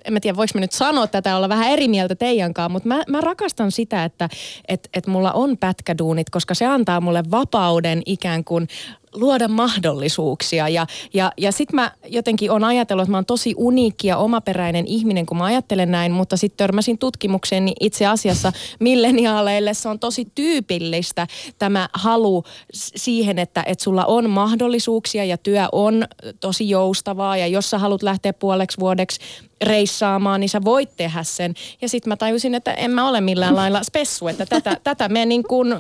[0.05, 3.03] en mä tiedä voiko mä nyt sanoa tätä, olla vähän eri mieltä teidänkaan, mutta mä,
[3.09, 4.29] mä rakastan sitä, että
[4.69, 8.69] et, et mulla on pätkäduunit, koska se antaa mulle vapauden ikään kuin
[9.15, 10.69] luoda mahdollisuuksia.
[10.69, 14.87] Ja, ja, ja sitten mä jotenkin on ajatellut, että mä oon tosi uniikki ja omaperäinen
[14.87, 19.99] ihminen, kun mä ajattelen näin, mutta sitten törmäsin tutkimukseen, niin itse asiassa milleniaaleille se on
[19.99, 21.27] tosi tyypillistä
[21.59, 26.05] tämä halu siihen, että, että sulla on mahdollisuuksia ja työ on
[26.41, 29.21] tosi joustavaa ja jos sä haluat lähteä puoleksi vuodeksi
[29.63, 31.55] reissaamaan, niin sä voit tehdä sen.
[31.83, 35.27] Ja sitten mä tajusin, että en mä ole millään lailla spessu, että tätä, tätä me
[35.27, 35.73] niin kuin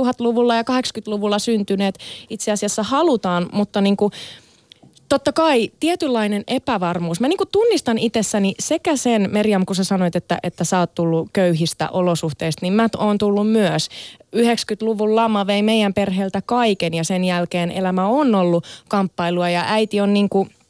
[0.00, 1.93] 2000-luvulla ja 80-luvulla syntyneet
[2.30, 4.12] itse asiassa halutaan, mutta niin kuin
[5.08, 7.20] totta kai tietynlainen epävarmuus.
[7.20, 10.94] Mä niin kuin tunnistan itsessäni sekä sen, Merjam, kun sä sanoit, että, että sä oot
[10.94, 13.88] tullut köyhistä olosuhteista, niin mä oon tullut myös.
[14.36, 20.00] 90-luvun lama vei meidän perheeltä kaiken ja sen jälkeen elämä on ollut kamppailua ja äiti
[20.00, 20.50] on niin kuin–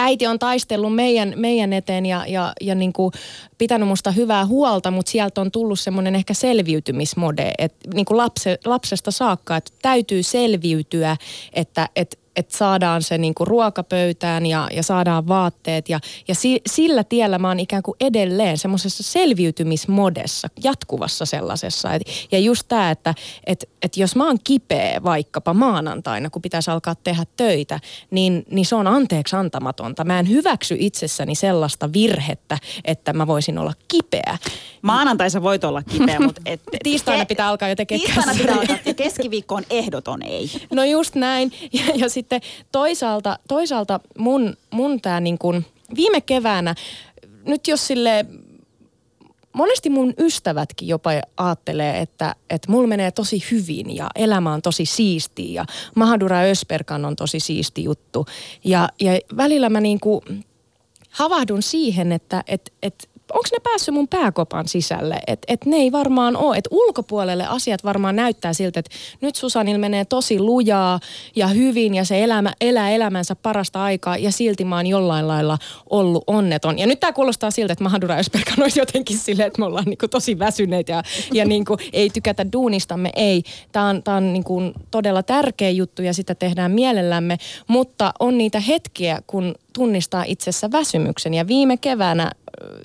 [0.00, 3.12] äiti on taistellut meidän, meidän eteen ja, ja, ja niin kuin
[3.58, 8.58] pitänyt musta hyvää huolta, mutta sieltä on tullut semmoinen ehkä selviytymismode, että niin kuin lapse,
[8.64, 11.16] lapsesta saakka, että täytyy selviytyä,
[11.52, 15.88] että, että että saadaan se niinku ruokapöytään ja, ja saadaan vaatteet.
[15.88, 21.94] Ja, ja si, sillä tiellä mä oon ikään kuin edelleen semmoisessa selviytymismodessa, jatkuvassa sellaisessa.
[21.94, 23.14] Et, ja just tämä, että
[23.46, 28.66] et, et jos mä oon kipeä vaikkapa maanantaina, kun pitäisi alkaa tehdä töitä, niin, niin
[28.66, 30.04] se on anteeksi antamatonta.
[30.04, 34.38] Mä en hyväksy itsessäni sellaista virhettä, että mä voisin olla kipeä.
[34.82, 36.40] Maanantaisa voit olla kipeä, mutta...
[36.46, 40.50] Et, tiistaina pitää alkaa jo tekemään Tiistaina pitää alkaa, ja keskiviikko on ehdoton ei.
[40.72, 41.52] No just näin.
[41.72, 45.66] Ja, ja sitten toisaalta, toisaalta mun, mun tää niin kuin
[45.96, 46.74] viime keväänä,
[47.46, 48.26] nyt jos sille
[49.52, 54.86] monesti mun ystävätkin jopa ajattelee, että, että mulla menee tosi hyvin ja elämä on tosi
[54.86, 55.64] siisti ja
[55.94, 58.26] Mahadura Ösperkan on tosi siisti juttu.
[58.64, 60.44] Ja, ja välillä mä niin kuin
[61.10, 65.18] havahdun siihen, että, että, että onko ne päässyt mun pääkopan sisälle.
[65.26, 66.56] Että et ne ei varmaan ole.
[66.56, 68.90] Että ulkopuolelle asiat varmaan näyttää siltä, että
[69.20, 71.00] nyt Susanil menee tosi lujaa
[71.36, 75.58] ja hyvin ja se elämä, elää elämänsä parasta aikaa ja silti mä oon jollain lailla
[75.90, 76.78] ollut onneton.
[76.78, 80.08] Ja nyt tämä kuulostaa siltä, että Mahadura Ösperkan olisi jotenkin silleen, että me ollaan niinku
[80.08, 83.10] tosi väsyneitä ja, ja niinku ei tykätä duunistamme.
[83.16, 83.42] Ei.
[83.72, 88.60] Tämä on, tää on niinku todella tärkeä juttu ja sitä tehdään mielellämme, mutta on niitä
[88.60, 91.34] hetkiä, kun tunnistaa itsessä väsymyksen.
[91.34, 92.32] Ja viime keväänä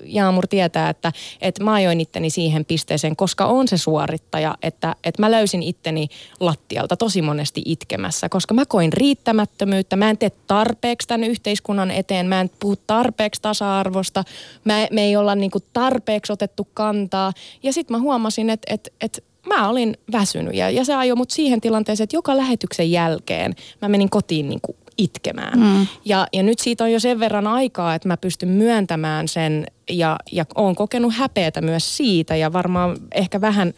[0.04, 5.22] Jaamur tietää, että, että mä ajoin itteni siihen pisteeseen, koska on se suorittaja, että, että
[5.22, 6.08] mä löysin itteni
[6.40, 12.26] lattialta tosi monesti itkemässä, koska mä koin riittämättömyyttä, mä en tee tarpeeksi tämän yhteiskunnan eteen,
[12.26, 14.24] mä en puhu tarpeeksi tasa-arvosta,
[14.64, 17.32] mä, me ei olla niinku tarpeeksi otettu kantaa.
[17.62, 21.30] Ja sitten mä huomasin, että, että, että mä olin väsynyt ja, ja se ajoi mut
[21.30, 25.58] siihen tilanteeseen, että joka lähetyksen jälkeen mä menin kotiin niin kuin itkemään.
[25.58, 25.86] Mm.
[26.04, 30.16] Ja, ja nyt siitä on jo sen verran aikaa, että mä pystyn myöntämään sen ja,
[30.32, 33.74] ja oon kokenut häpeätä myös siitä ja varmaan ehkä vähän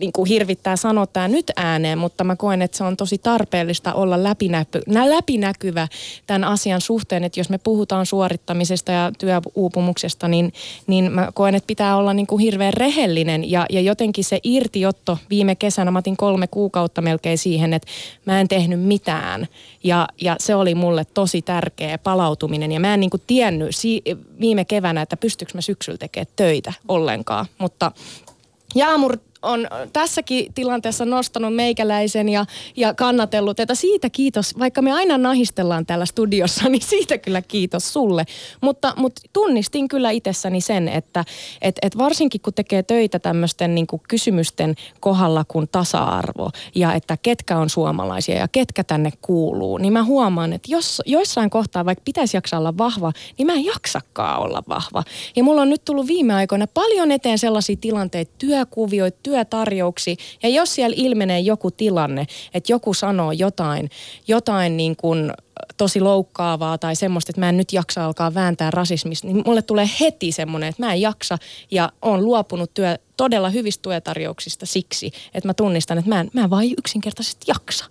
[0.00, 3.94] niin kuin hirvittää sanoa tämä nyt ääneen, mutta mä koen, että se on tosi tarpeellista
[3.94, 5.88] olla läpinäky, läpinäkyvä
[6.26, 10.52] tämän asian suhteen, että jos me puhutaan suorittamisesta ja työuupumuksesta, niin,
[10.86, 15.18] niin mä koen, että pitää olla niin kuin hirveän rehellinen ja, ja jotenkin se irtiotto
[15.30, 17.88] viime kesänä, mä otin kolme kuukautta melkein siihen, että
[18.24, 19.46] mä en tehnyt mitään
[19.84, 24.02] ja, ja se oli mulle tosi tärkeä palautuminen ja mä en niin kuin tiennyt si-
[24.40, 27.92] viime keväänä, että pystyykö mä syksyllä tekemään töitä ollenkaan, mutta
[28.74, 35.18] Jaamur on tässäkin tilanteessa nostanut meikäläisen ja, ja kannatellut, että siitä kiitos, vaikka me aina
[35.18, 38.24] nahistellaan täällä studiossa, niin siitä kyllä kiitos sulle.
[38.60, 41.24] Mutta, mutta tunnistin kyllä itsessäni sen, että
[41.62, 47.58] et, et varsinkin kun tekee töitä tämmöisten niin kysymysten kohdalla kuin tasa-arvo ja että ketkä
[47.58, 52.36] on suomalaisia ja ketkä tänne kuuluu, niin mä huomaan, että jos joissain kohtaa vaikka pitäisi
[52.36, 55.02] jaksaa olla vahva, niin mä en jaksakaan olla vahva.
[55.36, 60.48] Ja mulla on nyt tullut viime aikoina paljon eteen sellaisia tilanteita, työkuvioita, työ työtarjouksi ja
[60.48, 63.90] jos siellä ilmenee joku tilanne, että joku sanoo jotain,
[64.28, 65.32] jotain niin kuin
[65.76, 69.90] tosi loukkaavaa tai semmoista, että mä en nyt jaksa alkaa vääntää rasismista, niin mulle tulee
[70.00, 71.38] heti semmoinen, että mä en jaksa
[71.70, 76.44] ja on luopunut työ, todella hyvistä työtarjouksista siksi, että mä tunnistan, että mä en, mä
[76.44, 77.84] en vaan yksinkertaisesti jaksa.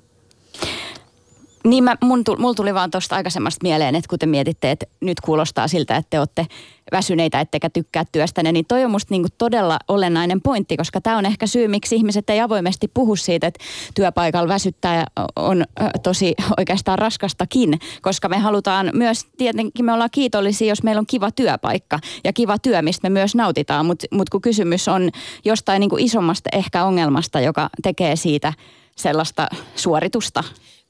[1.66, 5.22] Niin mä, mun, mulla tuli vaan tuosta aikaisemmasta mieleen, että kun te mietitte, että nyt
[5.22, 6.46] kuulostaa siltä, että te olette
[6.92, 11.26] väsyneitä ettekä tykkää työstänne, niin toi on musta niinku todella olennainen pointti, koska tämä on
[11.26, 13.64] ehkä syy, miksi ihmiset ei avoimesti puhu siitä, että
[13.96, 15.66] työpaikalla väsyttää on
[16.04, 21.32] tosi oikeastaan raskastakin, koska me halutaan myös, tietenkin me ollaan kiitollisia, jos meillä on kiva
[21.32, 25.10] työpaikka ja kiva työ, mistä me myös nautitaan, mutta mut kun kysymys on
[25.46, 28.54] jostain niinku isommasta ehkä ongelmasta, joka tekee siitä
[28.96, 30.44] sellaista suoritusta,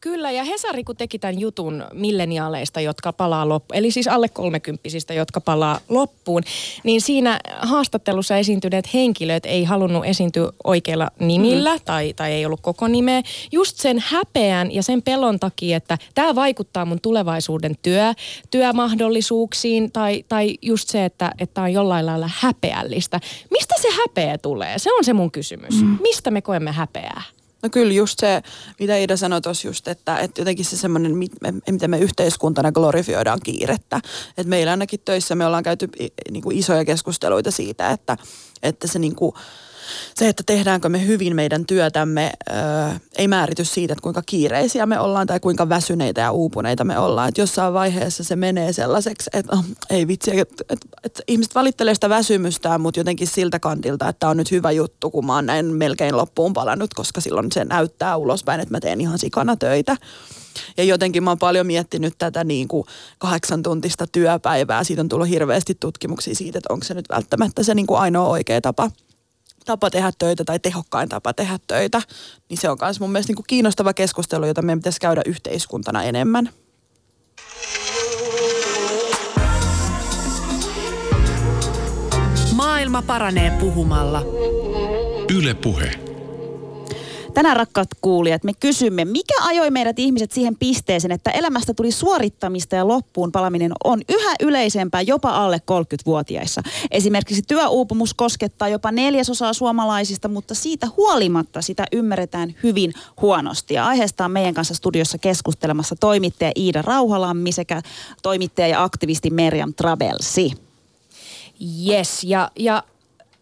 [0.06, 5.14] Kyllä, ja Hesari kun teki tämän jutun milleniaaleista, jotka palaa loppuun, eli siis alle kolmekymppisistä,
[5.14, 6.44] jotka palaa loppuun,
[6.84, 11.82] niin siinä haastattelussa esiintyneet henkilöt ei halunnut esiintyä oikeilla nimillä mm.
[11.86, 13.22] tai, tai ei ollut koko nimeä.
[13.52, 18.14] Just sen häpeän ja sen pelon takia, että tämä vaikuttaa mun tulevaisuuden työ,
[18.52, 23.20] työmahdollisuuksiin tai, tai just se, että tämä on jollain lailla häpeällistä.
[23.52, 24.80] Mistä se häpeä tulee?
[24.80, 25.82] Se on se mun kysymys.
[25.82, 25.98] Mm.
[26.02, 27.22] Mistä me koemme häpeää?
[27.66, 28.42] No kyllä just se,
[28.80, 31.18] mitä Ida sanoi tuossa just, että, että jotenkin se semmoinen,
[31.72, 34.02] miten me yhteiskuntana glorifioidaan kiirettä.
[34.38, 35.90] Että meillä ainakin töissä me ollaan käyty
[36.32, 38.18] niin kuin isoja keskusteluita siitä, että,
[38.64, 39.34] että se niin kuin,
[40.16, 45.00] se, että tehdäänkö me hyvin meidän työtämme, ää, ei määrity siitä, että kuinka kiireisiä me
[45.00, 47.30] ollaan tai kuinka väsyneitä ja uupuneita me ollaan.
[47.30, 51.94] Että jossain vaiheessa se menee sellaiseksi, että oh, ei vitsi, että, että, että ihmiset valittelee
[51.94, 55.66] sitä väsymystään, mutta jotenkin siltä kantilta, että on nyt hyvä juttu, kun mä oon näin
[55.66, 59.98] melkein loppuun palannut, koska silloin se näyttää ulospäin, että mä teen ihan sikana töitä.
[60.78, 62.86] Ja jotenkin mä oon paljon miettinyt tätä niin kuin
[63.18, 64.84] kahdeksan tuntista työpäivää.
[64.84, 68.30] Siitä on tullut hirveästi tutkimuksia siitä, että onko se nyt välttämättä se niin kuin ainoa
[68.30, 68.92] oikea tapa
[69.66, 72.02] tapa tehdä töitä tai tehokkain tapa tehdä töitä,
[72.50, 76.04] niin se on myös mun mielestä niin kuin kiinnostava keskustelu, jota meidän pitäisi käydä yhteiskuntana
[76.04, 76.50] enemmän.
[82.54, 84.22] Maailma paranee puhumalla.
[85.36, 86.15] Yle Puhe.
[87.36, 92.76] Tänään rakkaat kuulijat, me kysymme, mikä ajoi meidät ihmiset siihen pisteeseen, että elämästä tuli suorittamista
[92.76, 96.62] ja loppuun palaminen on yhä yleisempää jopa alle 30-vuotiaissa.
[96.92, 103.74] Esimerkiksi työuupumus koskettaa jopa neljäsosaa suomalaisista, mutta siitä huolimatta sitä ymmärretään hyvin huonosti.
[103.74, 107.82] Ja aiheesta on meidän kanssa studiossa keskustelemassa toimittaja Iida Rauhalammi sekä
[108.22, 110.52] toimittaja ja aktivisti Meriam Trabelsi.
[111.88, 112.84] Yes, ja, ja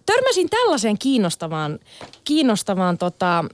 [0.06, 1.80] törmäsin tällaiseen kiinnostavaan,
[2.24, 3.46] kiinnostavaan tota,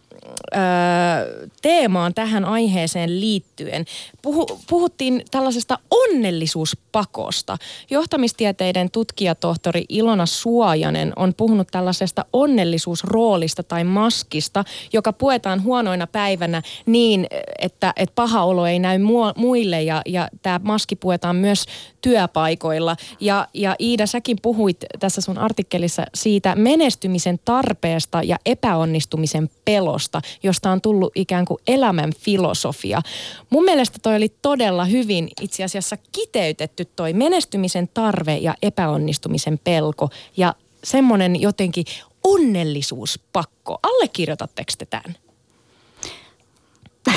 [1.62, 3.86] teemaan tähän aiheeseen liittyen.
[4.22, 7.58] Puhu, puhuttiin tällaisesta onnellisuuspakosta.
[7.90, 17.28] Johtamistieteiden tutkijatohtori Ilona Suojanen on puhunut tällaisesta onnellisuusroolista tai maskista, joka puetaan huonoina päivänä niin,
[17.60, 18.98] että, että paha olo ei näy
[19.36, 21.66] muille ja, ja tämä maski puetaan myös
[22.02, 22.96] työpaikoilla.
[23.20, 30.72] Ja, ja Iida, säkin puhuit tässä sun artikkelissa siitä menestymisen tarpeesta ja epäonnistumisen pelosta, josta
[30.72, 33.02] on tullut ikään kuin elämän filosofia.
[33.50, 40.10] Mun mielestä toi oli todella hyvin itse asiassa kiteytetty toi menestymisen tarve ja epäonnistumisen pelko
[40.38, 41.86] ja semmoinen jotenkin
[42.24, 43.80] onnellisuuspakko.
[43.84, 45.16] Allekirjoitatteko te tämän?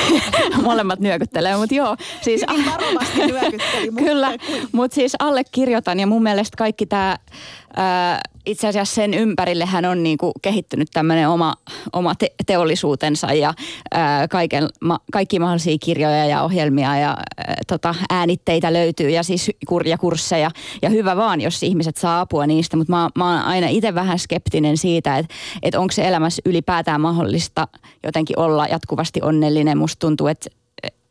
[0.63, 1.97] Molemmat nyökyttelee, mutta joo.
[2.21, 3.91] Siis, varovasti nyökytteli.
[4.07, 4.33] Kyllä,
[4.73, 7.19] mutta siis allekirjoitan ja mun mielestä kaikki tämä
[8.47, 11.55] itse asiassa sen ympärillehän on niin kuin kehittynyt tämmöinen oma,
[11.93, 13.55] oma te- teollisuutensa ja
[13.95, 19.51] ää, kaiken, ma, kaikki mahdollisia kirjoja ja ohjelmia ja ää, tota, äänitteitä löytyy ja siis
[19.71, 20.51] kur- ja kursseja.
[20.83, 24.19] Ja hyvä vaan, jos ihmiset saa apua niistä, mutta mä, mä oon aina itse vähän
[24.19, 27.69] skeptinen siitä, että, että onko se elämässä ylipäätään mahdollista
[28.03, 29.79] jotenkin olla jatkuvasti onnellinen.
[29.79, 30.51] Musta tuntuu, että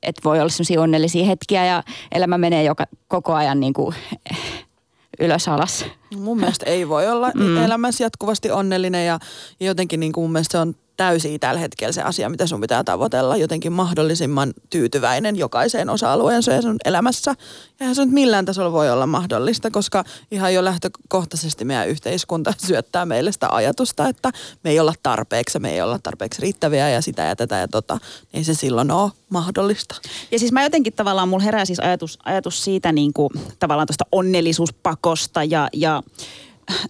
[0.03, 3.95] että voi olla sellaisia onnellisia hetkiä ja elämä menee joka, koko ajan niin kuin,
[5.19, 5.85] ylös alas.
[6.15, 7.57] Mun mielestä ei voi olla mm.
[7.57, 9.19] elämässä jatkuvasti onnellinen ja,
[9.59, 12.83] jotenkin niin kuin mun mielestä se on täysin tällä hetkellä se asia, mitä sun pitää
[12.83, 13.37] tavoitella.
[13.37, 17.35] Jotenkin mahdollisimman tyytyväinen jokaiseen osa-alueensa sun elämässä.
[17.79, 23.05] Eihän se nyt millään tasolla voi olla mahdollista, koska ihan jo lähtökohtaisesti meidän yhteiskunta syöttää
[23.05, 24.31] meille sitä ajatusta, että
[24.63, 27.97] me ei olla tarpeeksi, me ei olla tarpeeksi riittäviä ja sitä ja tätä ja tota.
[28.33, 29.95] Niin se silloin ole mahdollista.
[30.31, 34.05] Ja siis mä jotenkin tavallaan, mulla herää siis ajatus, ajatus siitä niin kuin, tavallaan tuosta
[34.11, 36.03] onnellisuuspakosta ja, ja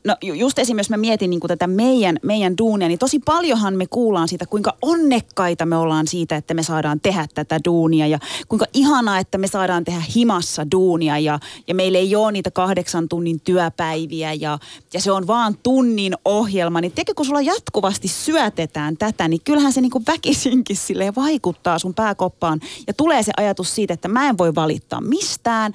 [0.03, 4.27] No just esimerkiksi mä mietin niin tätä meidän, meidän duunia, niin tosi paljonhan me kuullaan
[4.27, 9.19] siitä, kuinka onnekkaita me ollaan siitä, että me saadaan tehdä tätä duunia ja kuinka ihanaa,
[9.19, 14.33] että me saadaan tehdä himassa duunia ja, ja meillä ei ole niitä kahdeksan tunnin työpäiviä
[14.33, 14.59] ja,
[14.93, 16.81] ja se on vaan tunnin ohjelma.
[16.81, 21.79] Niin tiedätkö, kun sulla jatkuvasti syötetään tätä, niin kyllähän se niin kuin väkisinkin sille vaikuttaa
[21.79, 25.73] sun pääkoppaan ja tulee se ajatus siitä, että mä en voi valittaa mistään,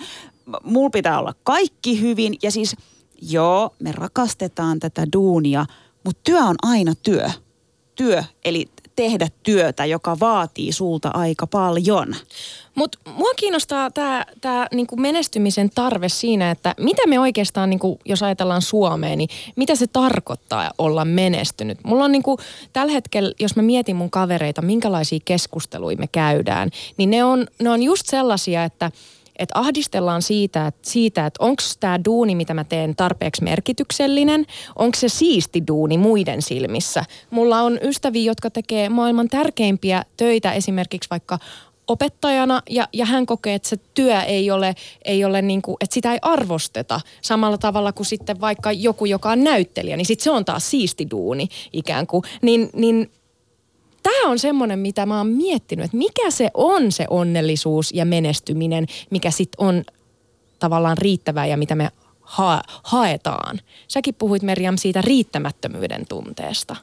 [0.63, 2.77] mulla pitää olla kaikki hyvin ja siis–
[3.23, 5.67] joo, me rakastetaan tätä duunia,
[6.05, 7.31] mutta työ on aina työ.
[7.95, 12.15] Työ, eli tehdä työtä, joka vaatii sulta aika paljon.
[12.75, 18.23] Mutta mua kiinnostaa tämä tää niinku menestymisen tarve siinä, että mitä me oikeastaan, niinku, jos
[18.23, 21.79] ajatellaan Suomeen, niin mitä se tarkoittaa olla menestynyt.
[21.85, 22.39] Mulla on niinku,
[22.73, 27.71] tällä hetkellä, jos mä mietin mun kavereita, minkälaisia keskusteluja me käydään, niin ne on, ne
[27.71, 28.91] on just sellaisia, että–
[29.39, 34.47] että ahdistellaan siitä, että, siitä, että onko tämä duuni, mitä mä teen, tarpeeksi merkityksellinen,
[34.77, 37.05] onko se siisti duuni muiden silmissä.
[37.31, 41.39] Mulla on ystäviä, jotka tekee maailman tärkeimpiä töitä esimerkiksi vaikka
[41.89, 45.95] opettajana ja, ja hän kokee, että se työ ei ole, ei ole niin kuin, että
[45.95, 50.31] sitä ei arvosteta samalla tavalla kuin sitten vaikka joku, joka on näyttelijä, niin sitten se
[50.31, 52.23] on taas siisti duuni ikään kuin.
[52.43, 53.11] Niin, niin
[54.07, 58.87] tämä on semmoinen, mitä mä oon miettinyt, että mikä se on se onnellisuus ja menestyminen,
[59.11, 59.85] mikä sitten on
[60.59, 61.91] tavallaan riittävää ja mitä me
[62.21, 63.61] ha- haetaan.
[63.89, 66.77] Säkin puhuit Merjam siitä riittämättömyyden tunteesta.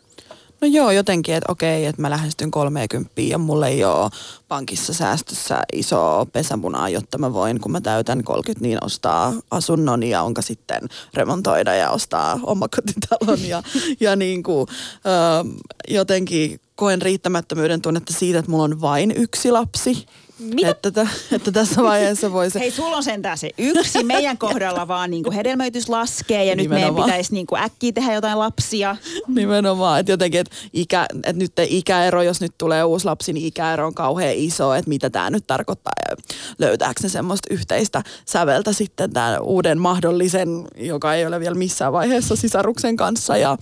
[0.64, 4.12] No joo, jotenkin, että okei, että mä lähestyn 30 ja mulla ei ole
[4.48, 10.22] pankissa säästössä iso pesämunaa, jotta mä voin, kun mä täytän 30, niin ostaa asunnon ja
[10.22, 10.82] onka sitten
[11.14, 13.64] remontoida ja ostaa omakotitalon ja,
[14.00, 20.06] ja niin kuin, ö, jotenkin koen riittämättömyyden tunnetta siitä, että mulla on vain yksi lapsi.
[20.40, 20.70] Mitä?
[20.70, 22.60] Että, että tässä vaiheessa voisi...
[22.60, 24.04] Hei, sulla on sentään se yksi.
[24.04, 26.82] Meidän kohdalla vaan niin kuin hedelmöitys laskee ja Nimenomaan.
[26.82, 28.96] nyt meidän pitäisi niin kuin äkkiä tehdä jotain lapsia.
[29.28, 33.88] Nimenomaan, että jotenkin, että, ikä, että nyt ikäero, jos nyt tulee uusi lapsi, niin ikäero
[33.88, 36.16] on kauhean iso, että mitä tämä nyt tarkoittaa ja
[36.60, 42.36] löytääkö ne semmoista yhteistä säveltä sitten tämän uuden mahdollisen, joka ei ole vielä missään vaiheessa
[42.36, 43.58] sisaruksen kanssa ja,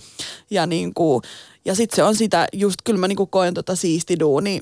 [0.50, 1.22] ja niin kuin,
[1.64, 4.60] ja sitten se on sitä, just kyllä mä niinku koen tota siistiduuni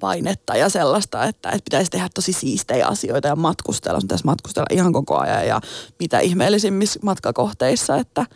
[0.00, 4.00] painetta ja sellaista, että, että pitäisi tehdä tosi siistejä asioita ja matkustella.
[4.00, 5.60] Pitäisi matkustella ihan koko ajan ja
[5.98, 8.26] mitä ihmeellisimmissä matkakohteissa, että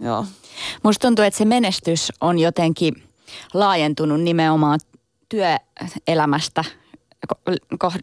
[0.00, 0.26] joo.
[0.82, 3.02] Musta tuntuu, että se menestys on jotenkin
[3.54, 4.80] laajentunut nimenomaan
[5.28, 6.64] työelämästä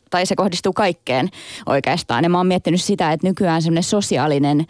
[0.10, 1.30] tai se kohdistuu kaikkeen
[1.66, 2.24] oikeastaan.
[2.24, 4.66] Ja mä oon miettinyt sitä, että nykyään semmoinen sosiaalinen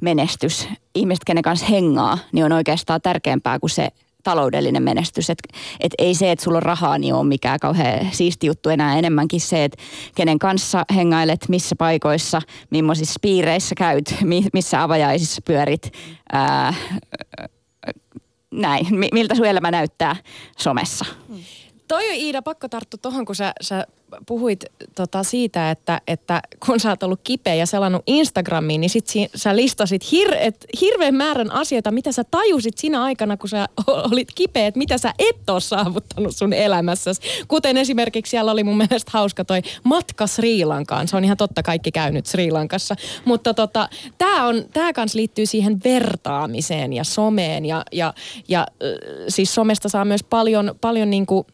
[0.00, 3.88] menestys, ihmiset, kenen kanssa hengaa, niin on oikeastaan tärkeämpää kuin se
[4.22, 5.30] taloudellinen menestys.
[5.30, 5.38] Et,
[5.80, 8.98] et ei se, että sulla on rahaa, niin on mikään kauhean siisti juttu enää.
[8.98, 9.82] Enemmänkin se, että
[10.14, 14.14] kenen kanssa hengailet, missä paikoissa, millaisissa piireissä käyt,
[14.52, 15.92] missä avajaisissa pyörit,
[16.32, 16.74] ää,
[18.50, 20.16] näin, miltä sun elämä näyttää
[20.58, 21.04] somessa.
[21.92, 23.86] Toi on Iida pakko tarttua tuohon, kun sä, sä
[24.26, 24.64] puhuit
[24.94, 29.28] tota siitä, että, että kun sä oot ollut kipeä ja selannut Instagramiin, niin sit si,
[29.34, 34.28] sä listasit hir, et, hirveän määrän asioita, mitä sä tajusit siinä aikana, kun sä olit
[34.34, 37.20] kipeä, että mitä sä et ole saavuttanut sun elämässäsi.
[37.48, 41.08] Kuten esimerkiksi siellä oli mun mielestä hauska toi matka Sri Lankaan.
[41.08, 42.96] Se on ihan totta kaikki käynyt Sri Lankassa.
[43.24, 43.88] Mutta tota,
[44.18, 48.14] tää, on, tää kans liittyy siihen vertaamiseen ja someen ja, ja,
[48.48, 48.66] ja
[49.28, 51.46] siis somesta saa myös paljon, paljon niinku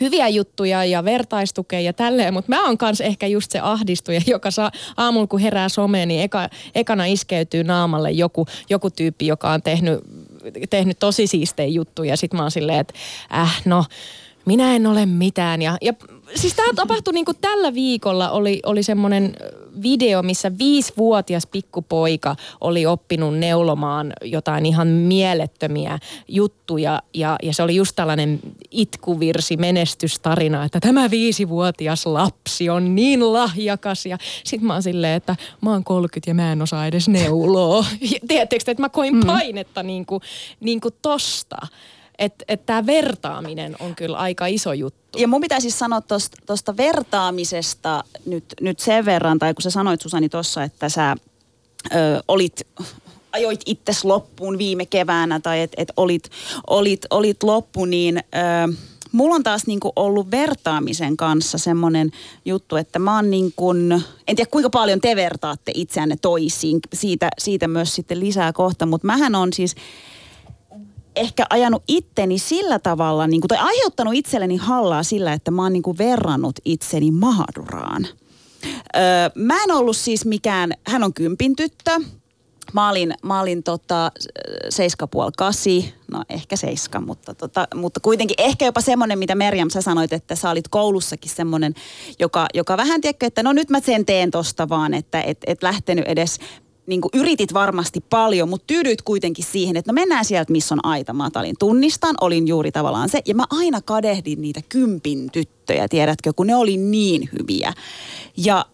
[0.00, 4.50] hyviä juttuja ja vertaistukea ja tälleen, mutta mä oon kans ehkä just se ahdistuja, joka
[4.50, 9.62] saa aamulla kun herää someen, niin eka, ekana iskeytyy naamalle joku, joku tyyppi, joka on
[9.62, 10.00] tehnyt,
[10.70, 12.16] tehnyt tosi siistejä juttuja.
[12.16, 12.94] Sitten mä oon silleen, että
[13.34, 13.84] äh no,
[14.46, 15.62] minä en ole mitään.
[15.62, 15.92] Ja, ja
[16.34, 19.36] siis tämä tapahtui niin kuin tällä viikolla, oli, oli semmoinen
[19.82, 25.98] video, missä viisivuotias pikkupoika oli oppinut neulomaan jotain ihan mielettömiä
[26.28, 27.02] juttuja.
[27.14, 28.40] Ja, ja se oli just tällainen
[28.70, 34.06] itkuvirsi, menestystarina, että tämä viisivuotias lapsi on niin lahjakas.
[34.06, 37.84] Ja sit mä oon silleen, että mä oon 30 ja mä en osaa edes neuloa.
[38.28, 39.26] Tiedättekö, että mä koin mm.
[39.26, 39.86] painetta mm.
[39.86, 40.22] niin kuin,
[40.60, 41.56] niin kuin tosta
[42.20, 45.18] että et tämä vertaaminen on kyllä aika iso juttu.
[45.18, 46.02] Ja mun pitää siis sanoa
[46.46, 51.16] tuosta vertaamisesta nyt, nyt sen verran, tai kun sä sanoit Susani tuossa, että sä
[51.94, 52.66] ö, olit
[53.32, 56.30] ajoit itses loppuun viime keväänä tai että et olit,
[56.66, 58.74] olit, olit loppu, niin ö,
[59.12, 62.10] mulla on taas niinku ollut vertaamisen kanssa semmoinen
[62.44, 63.92] juttu, että mä oon niin kuin,
[64.28, 69.06] en tiedä kuinka paljon te vertaatte itseänne toisiin, siitä, siitä myös sitten lisää kohta, mutta
[69.06, 69.74] mähän on siis
[71.16, 75.72] ehkä ajanut itteni sillä tavalla, niin kuin, tai aiheuttanut itselleni hallaa sillä, että mä oon
[75.72, 78.06] niin kuin verrannut itseni Mahaduraan.
[78.96, 79.02] Öö,
[79.34, 82.00] mä en ollut siis mikään, hän on kympin tyttö,
[82.72, 84.12] Mä olin, mä olin tota,
[84.68, 89.70] seiska puoli kasi, no ehkä seiska, mutta, tota, mutta kuitenkin ehkä jopa semmoinen, mitä Merjam
[89.70, 91.74] sä sanoit, että sä olit koulussakin semmoinen,
[92.18, 95.62] joka, joka vähän tiedätkö, että no nyt mä sen teen tosta vaan, että et, et
[95.62, 96.38] lähtenyt edes
[96.90, 100.84] niin kuin yritit varmasti paljon, mutta tyydyit kuitenkin siihen, että no mennään sieltä, missä on
[100.84, 101.56] aita matalin.
[101.58, 103.20] Tunnistan, olin juuri tavallaan se.
[103.26, 107.72] Ja mä aina kadehdin niitä kympin tyttöjä, tiedätkö, kun ne oli niin hyviä.
[108.36, 108.66] Ja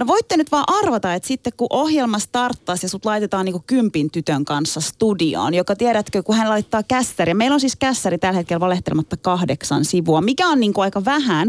[0.00, 3.64] No voitte nyt vaan arvata, että sitten kun ohjelma starttaisi ja sut laitetaan niin kuin
[3.66, 7.34] kympin tytön kanssa studioon, joka tiedätkö, kun hän laittaa kässäri.
[7.34, 11.48] Meillä on siis kässäri tällä hetkellä valehtelematta kahdeksan sivua, mikä on niin kuin aika vähän,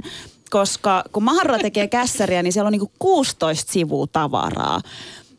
[0.49, 4.82] koska kun Maharra tekee kässäriä, niin siellä on niin kuin 16 sivua tavaraa.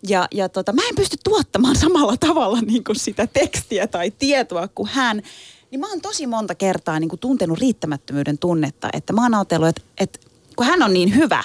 [0.08, 4.68] Ja, ja tota, mä en pysty tuottamaan samalla tavalla niin kuin sitä tekstiä tai tietoa
[4.68, 5.22] kuin hän.
[5.70, 9.68] Niin mä oon tosi monta kertaa niin kuin tuntenut riittämättömyyden tunnetta, että mä oon ajatellut,
[9.68, 10.18] että, että
[10.56, 11.44] kun hän on niin hyvä,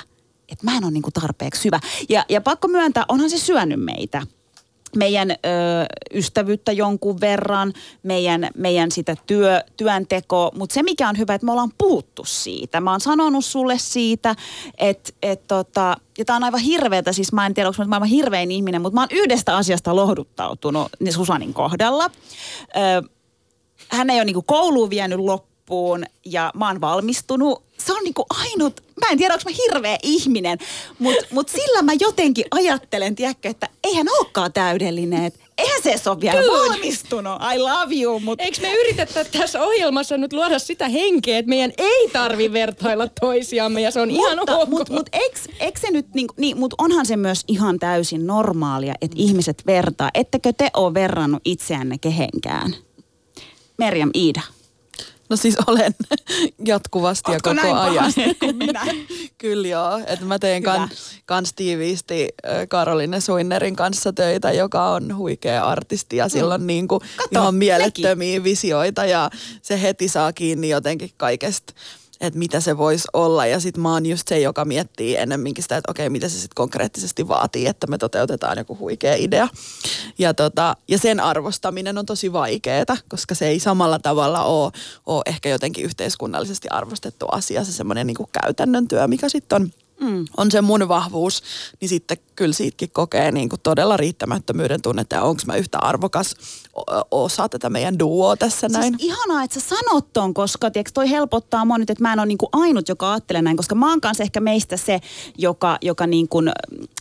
[0.50, 1.80] että mä en ole niin kuin tarpeeksi hyvä.
[2.10, 4.22] Ja, ja pakko myöntää, onhan se syönyt meitä
[4.96, 5.36] meidän ö,
[6.14, 7.74] ystävyyttä jonkun verran,
[8.04, 12.82] meidän, meidän sitä työ, työnteko, mutta se mikä on hyvä, että me ollaan puhuttu siitä.
[12.82, 14.36] Mä oon sanonut sulle siitä,
[14.78, 18.08] että et tota, ja tää on aivan hirveetä, siis mä en tiedä, onko mä aivan
[18.08, 22.10] hirvein ihminen, mutta mä oon yhdestä asiasta lohduttautunut niin Susanin kohdalla.
[22.76, 23.10] Ö,
[23.90, 27.67] hän ei ole niinku kouluun vienyt loppuun ja mä oon valmistunut.
[27.78, 30.58] Se on niinku ainut mä en tiedä, onko mä hirveä ihminen,
[31.00, 36.22] mutta mut sillä mä jotenkin ajattelen, tiedätkö, että eihän olekaan täydellinen, että eihän se ole
[36.22, 36.70] vielä Dude.
[36.70, 37.42] valmistunut.
[37.56, 38.20] I love you.
[38.20, 38.42] Mut...
[38.42, 43.82] Eikö me yritetä tässä ohjelmassa nyt luoda sitä henkeä, että meidän ei tarvi vertailla toisiamme
[43.82, 44.70] ja se on mutta, ihan ok.
[44.70, 49.16] Mutta mut, eikö, se nyt, niin, niin, mutta onhan se myös ihan täysin normaalia, että
[49.20, 50.10] ihmiset vertaa.
[50.14, 52.76] Ettekö te ole verrannut itseänne kehenkään?
[53.78, 54.42] Merjam Iida.
[55.30, 55.96] No siis olen
[56.68, 58.14] jatkuvasti Ootko ja koko ajan.
[58.54, 58.86] minä?
[59.38, 60.90] Kyllä joo, että mä teen kan,
[61.26, 62.28] kans tiiviisti
[62.70, 66.68] Karoline Suinnerin kanssa töitä, joka on huikea artisti ja sillä on mm.
[66.68, 67.02] niin kuin
[67.32, 68.44] ihan mielettömiä mekin.
[68.44, 69.30] visioita ja
[69.62, 71.74] se heti saa kiinni jotenkin kaikesta
[72.22, 73.46] että mitä se voisi olla.
[73.46, 76.56] Ja sitten mä oon just se, joka miettii ennemminkin sitä, että okei, mitä se sitten
[76.56, 79.48] konkreettisesti vaatii, että me toteutetaan joku huikea idea.
[80.20, 84.72] Ja, tota, ja sen arvostaminen on tosi vaikeaa, koska se ei samalla tavalla ole,
[85.06, 90.26] ole ehkä jotenkin yhteiskunnallisesti arvostettu asia, se semmoinen niin käytännön työ, mikä sitten on mm.
[90.38, 91.44] on se mun vahvuus,
[91.82, 96.36] niin sitten kyllä siitäkin kokee niin kuin todella riittämättömyyden tunnetta ja onko mä yhtä arvokas
[97.12, 98.96] osa tätä meidän duoa tässä siis näin.
[99.00, 102.20] Siis ihanaa, että sä sanot ton, koska tiiäks, toi helpottaa mua nyt, että mä en
[102.20, 105.00] ole niin kuin ainut, joka ajattelee näin, koska mä oon kanssa ehkä meistä se,
[105.38, 106.52] joka, joka niin kuin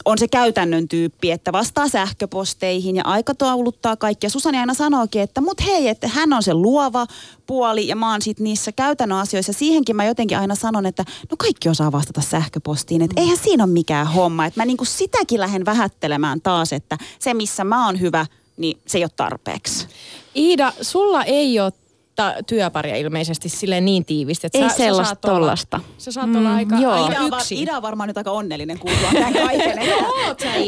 [0.04, 4.30] on se käytännön tyyppi, että vastaa sähköposteihin ja aikatauluttaa kaikkia.
[4.30, 7.06] Susani aina sanookin, että mut hei, että hän on se luova
[7.46, 9.52] puoli ja mä oon sit niissä käytännön asioissa.
[9.52, 13.72] Siihenkin mä jotenkin aina sanon, että no kaikki osaa vastata sähköpostiin, että eihän siinä ole
[13.72, 14.46] mikään homma.
[14.46, 18.26] Että mä niinku sitäkin lähden vähättelemään taas, että se missä mä oon hyvä,
[18.56, 19.86] niin se ei ole tarpeeksi.
[20.36, 21.72] Iida, sulla ei ole
[22.16, 25.80] ta- työparia ilmeisesti sille niin tiivisti, että Ei sä, sellaista sä saat olla, tollasta.
[25.98, 26.92] sä saat olla aika, joo.
[26.92, 27.58] aika Ida on, var- yksin.
[27.58, 29.78] Ida on varmaan nyt aika onnellinen kuultua tämän kaiken.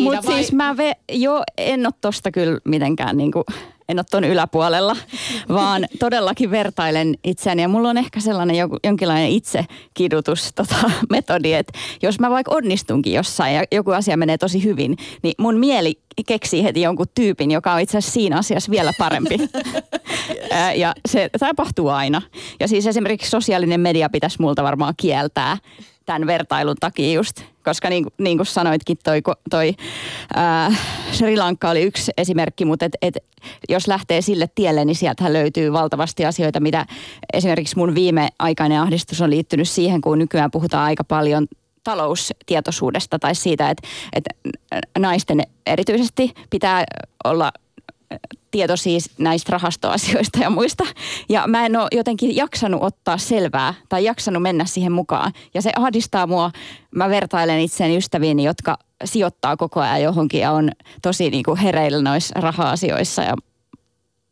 [0.03, 3.45] Mutta siis mä ve, jo en ole tosta kyllä mitenkään niinku,
[3.89, 4.97] en ole ton yläpuolella,
[5.49, 7.63] vaan todellakin vertailen itseäni.
[7.63, 13.13] Ja mulla on ehkä sellainen joku, jonkinlainen itsekidutus tota, metodi, että jos mä vaikka onnistunkin
[13.13, 17.73] jossain ja joku asia menee tosi hyvin, niin mun mieli keksii heti jonkun tyypin, joka
[17.73, 19.39] on itse asiassa siinä asiassa vielä parempi.
[20.77, 22.23] Ja se tapahtuu aina.
[22.61, 25.57] Ja siis esimerkiksi sosiaalinen media pitäisi multa varmaan kieltää
[26.09, 29.75] tämän vertailun takia just, koska niin, niin kuin sanoitkin, toi, toi
[30.35, 30.75] ää,
[31.13, 33.17] Sri Lanka oli yksi esimerkki, mutta et, et,
[33.69, 36.87] jos lähtee sille tielle, niin sieltähän löytyy valtavasti asioita, mitä
[37.33, 41.47] esimerkiksi mun viimeaikainen ahdistus on liittynyt siihen, kun nykyään puhutaan aika paljon
[41.85, 44.31] taloustietoisuudesta tai siitä, että, että
[44.99, 46.85] naisten erityisesti pitää
[47.25, 47.53] olla
[48.51, 50.85] tietoisia näistä rahastoasioista ja muista.
[51.29, 55.33] Ja mä en ole jotenkin jaksanut ottaa selvää tai jaksanut mennä siihen mukaan.
[55.55, 56.51] Ja se ahdistaa mua.
[56.95, 60.71] Mä vertailen itseäni ystäviini, jotka sijoittaa koko ajan johonkin ja on
[61.03, 63.23] tosi niin kuin hereillä noissa raha-asioissa.
[63.23, 63.35] Ja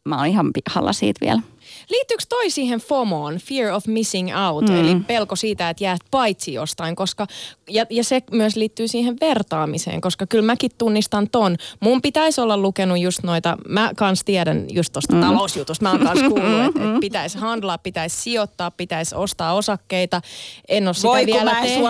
[0.05, 1.43] mä oon ihan pihalla siitä vielä.
[1.91, 4.77] Liittyykö toi siihen FOMOon, fear of missing out, mm.
[4.77, 7.27] eli pelko siitä, että jäät paitsi jostain, koska,
[7.71, 11.57] ja, ja se myös liittyy siihen vertaamiseen, koska kyllä mäkin tunnistan ton.
[11.81, 15.21] Mun pitäisi olla lukenut just noita, mä kans tiedän just tosta mm.
[15.21, 20.21] talousjutusta, mä oon kans kuullut, että et pitäisi handlaa, pitäisi sijoittaa, pitäisi ostaa osakkeita.
[20.69, 21.85] En ole sitä Voi kun vielä mä tehnyt.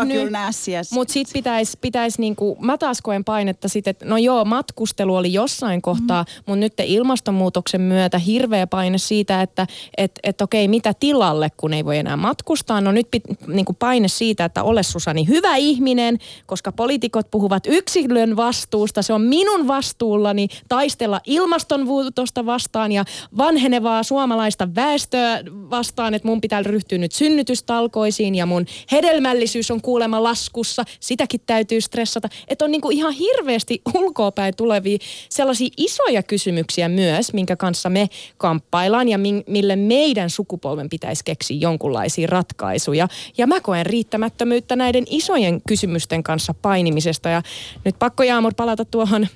[0.93, 5.33] Mutta sitten pitäisi, pitäis niinku, mä taas koen painetta sitten, että no joo, matkustelu oli
[5.33, 6.43] jossain kohtaa, mm.
[6.47, 9.67] mutta nyt ilmastonmuutoksen myötä hirveä paine siitä, että
[9.97, 12.81] et, et okei, mitä tilalle, kun ei voi enää matkustaa.
[12.81, 18.37] No nyt pit, niinku paine siitä, että ole Susani hyvä ihminen, koska poliitikot puhuvat yksilön
[18.37, 19.03] vastuusta.
[19.03, 23.05] Se on minun vastuullani taistella ilmastonmuutosta vastaan ja
[23.37, 30.23] vanhenevaa suomalaista väestöä vastaan, että mun pitää ryhtyä nyt synnytystalkoisiin ja mun hedelmällisyys on kuulemma
[30.23, 30.85] laskussa.
[31.01, 32.29] Sitäkin täytyy stressata.
[32.49, 39.09] Että on niinku ihan hirveästi ulkoopäin tulevia sellaisia isoja kysymyksiä myös, minkä kanssa me kamppaillaan
[39.09, 39.45] ja min,
[39.77, 43.09] mille meidän sukupolven pitäisi keksiä jonkunlaisia ratkaisuja.
[43.39, 47.29] Ja mä koen riittämättömyyttä näiden isojen kysymysten kanssa painimisesta.
[47.29, 47.43] Ja
[47.85, 49.27] nyt pakko Jaamur palata tuohon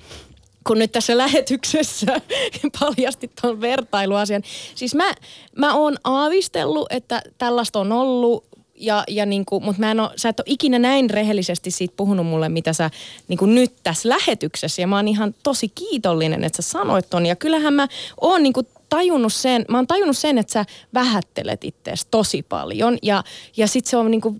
[0.67, 2.21] kun nyt tässä lähetyksessä
[2.79, 4.41] paljastit tuon vertailuasian.
[4.75, 5.13] Siis mä,
[5.57, 10.39] mä oon aavistellut, että tällaista on ollut, ja, ja niinku, mutta mä en sä et
[10.39, 12.89] ole ikinä näin rehellisesti siitä puhunut mulle, mitä sä
[13.27, 14.81] niinku nyt tässä lähetyksessä.
[14.81, 17.25] Ja mä oon ihan tosi kiitollinen, että sä sanoit ton.
[17.25, 17.87] Ja kyllähän mä
[18.21, 22.97] oon niinku tajunnut sen, mä oon tajunnut sen, että sä vähättelet itseäsi tosi paljon.
[23.03, 23.23] Ja,
[23.57, 24.35] ja sit se on niinku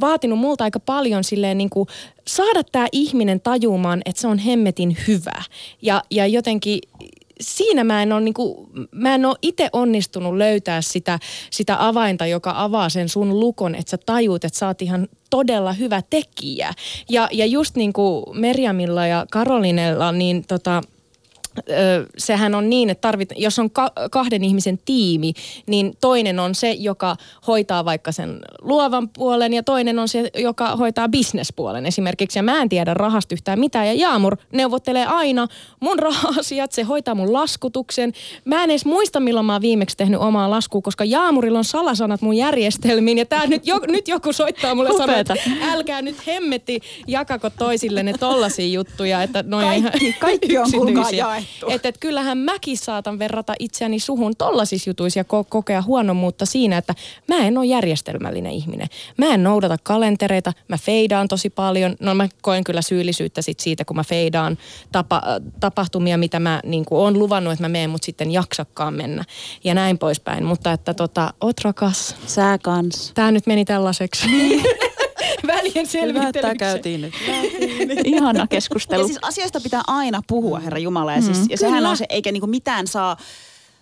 [0.00, 1.88] vaatinut multa aika paljon silleen niin kuin
[2.28, 5.42] saada tämä ihminen tajumaan, että se on hemmetin hyvä.
[5.82, 6.78] Ja, ja jotenkin
[7.40, 11.18] siinä mä en ole, niin kuin, mä en ole itse onnistunut löytää sitä,
[11.50, 15.72] sitä avainta, joka avaa sen sun lukon, että sä tajuut, että sä oot ihan todella
[15.72, 16.72] hyvä tekijä.
[17.08, 20.82] Ja, ja just niin kuin Merjamilla ja Karolinella, niin tota,
[22.18, 25.32] sehän on niin, että tarvit, jos on ka- kahden ihmisen tiimi,
[25.66, 30.76] niin toinen on se, joka hoitaa vaikka sen luovan puolen ja toinen on se, joka
[30.76, 32.38] hoitaa bisnespuolen esimerkiksi.
[32.38, 35.46] Ja mä en tiedä rahasta yhtään mitään ja Jaamur neuvottelee aina
[35.80, 38.12] mun raha-asiat, se hoitaa mun laskutuksen.
[38.44, 42.22] Mä en edes muista, milloin mä oon viimeksi tehnyt omaa laskua, koska Jaamurilla on salasanat
[42.22, 45.34] mun järjestelmiin ja tää nyt, jo, nyt joku soittaa mulle ja sanoo, että
[45.72, 51.36] älkää nyt hemmetti jakako toisillenne tollasia juttuja, että noin Kaikki- kaikki on kuulkaa.
[51.68, 56.78] Että et kyllähän mäkin saatan verrata itseäni suhun tollasissa jutuissa ja ko- kokea huonommuutta siinä,
[56.78, 56.94] että
[57.28, 58.88] mä en ole järjestelmällinen ihminen.
[59.16, 61.96] Mä en noudata kalentereita, mä feidaan tosi paljon.
[62.00, 64.58] No mä koen kyllä syyllisyyttä sit siitä, kun mä feidaan
[64.92, 65.22] tapa,
[65.60, 69.24] tapahtumia, mitä mä niin oon luvannut, että mä menen, mutta sitten jaksakkaan mennä.
[69.64, 70.44] Ja näin poispäin.
[70.44, 72.16] Mutta että tota, oot rakas.
[72.26, 73.12] Sä kans.
[73.14, 74.26] Tää nyt meni tällaiseksi.
[75.46, 76.58] Välien Hyvä, että tämä selvittelyksen.
[76.58, 77.14] käytiin nyt.
[78.14, 79.00] Ihana keskustelu.
[79.00, 81.12] Ja siis asioista pitää aina puhua, Herra Jumala.
[81.12, 83.16] Ja, siis, ja sehän on se, eikä niinku mitään saa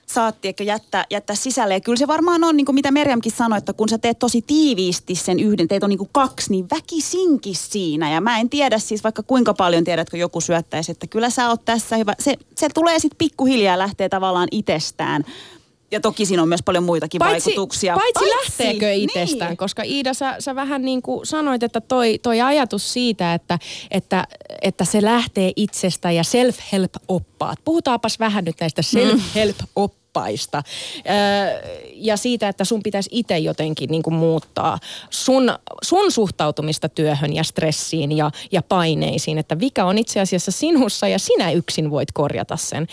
[0.07, 1.75] saatti ehkä jättää, jättää sisälle.
[1.75, 4.43] Ja kyllä se varmaan on, niin kuin mitä Merjamkin sanoi, että kun sä teet tosi
[4.43, 8.13] tiiviisti sen yhden, teet on niin kuin kaksi, niin väkisinkin siinä.
[8.13, 11.65] Ja mä en tiedä siis vaikka kuinka paljon tiedätkö joku syöttäisi, että kyllä sä oot
[11.65, 12.15] tässä hyvä.
[12.19, 15.25] Se, se tulee sitten pikkuhiljaa lähtee tavallaan itsestään.
[15.95, 17.95] Ja toki siinä on myös paljon muitakin Paitsi, vaikutuksia.
[17.95, 19.03] paitsi lähteekö Niin.
[19.03, 23.59] itsestään, koska Iida, sä, sä vähän niin kuin sanoit, että toi, toi ajatus siitä, että,
[23.91, 24.27] että,
[24.63, 27.59] että se lähtee itsestä ja self-help-oppaat.
[27.65, 30.63] Puhutaapas vähän nyt näistä self-help-oppaista oppaista
[31.95, 34.79] ja siitä, että sun pitäisi itse jotenkin niin kuin muuttaa
[35.11, 41.09] sun, sun suhtautumista työhön ja stressiin ja, ja paineisiin, että vika on itse asiassa sinussa
[41.09, 42.87] ja sinä yksin voit korjata sen.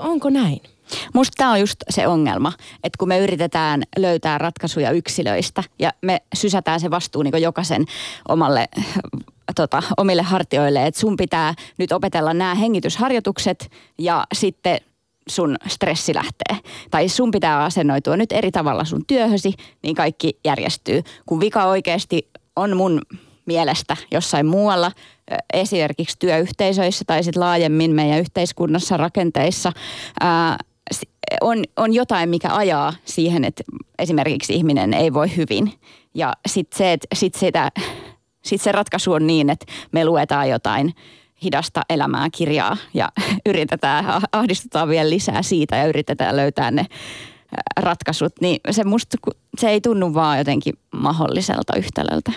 [0.00, 0.60] Onko näin?
[1.14, 2.52] Musta tämä on just se ongelma,
[2.84, 7.84] että kun me yritetään löytää ratkaisuja yksilöistä ja me sysätään se vastuu niin jokaisen
[8.28, 8.68] omalle
[9.54, 14.78] tota, omille hartioille, että sun pitää nyt opetella nämä hengitysharjoitukset ja sitten
[15.28, 16.72] sun stressi lähtee.
[16.90, 21.02] Tai sun pitää asennoitua nyt eri tavalla sun työhösi, niin kaikki järjestyy.
[21.26, 23.00] Kun vika oikeasti on mun
[23.46, 24.92] mielestä jossain muualla,
[25.52, 29.72] esimerkiksi työyhteisöissä tai sitten laajemmin meidän yhteiskunnassa, rakenteissa,
[30.20, 30.56] ää,
[31.40, 33.62] on, on jotain, mikä ajaa siihen, että
[33.98, 35.72] esimerkiksi ihminen ei voi hyvin.
[36.14, 37.72] Ja sitten se, että sit sitä,
[38.42, 40.94] sit se ratkaisu on niin, että me luetaan jotain
[41.42, 43.08] hidasta elämää kirjaa ja
[43.48, 46.86] yritetään, ahdistutaan vielä lisää siitä ja yritetään löytää ne
[47.76, 49.16] ratkaisut, niin se, musta,
[49.58, 52.32] se ei tunnu vaan jotenkin mahdolliselta yhtälöltä.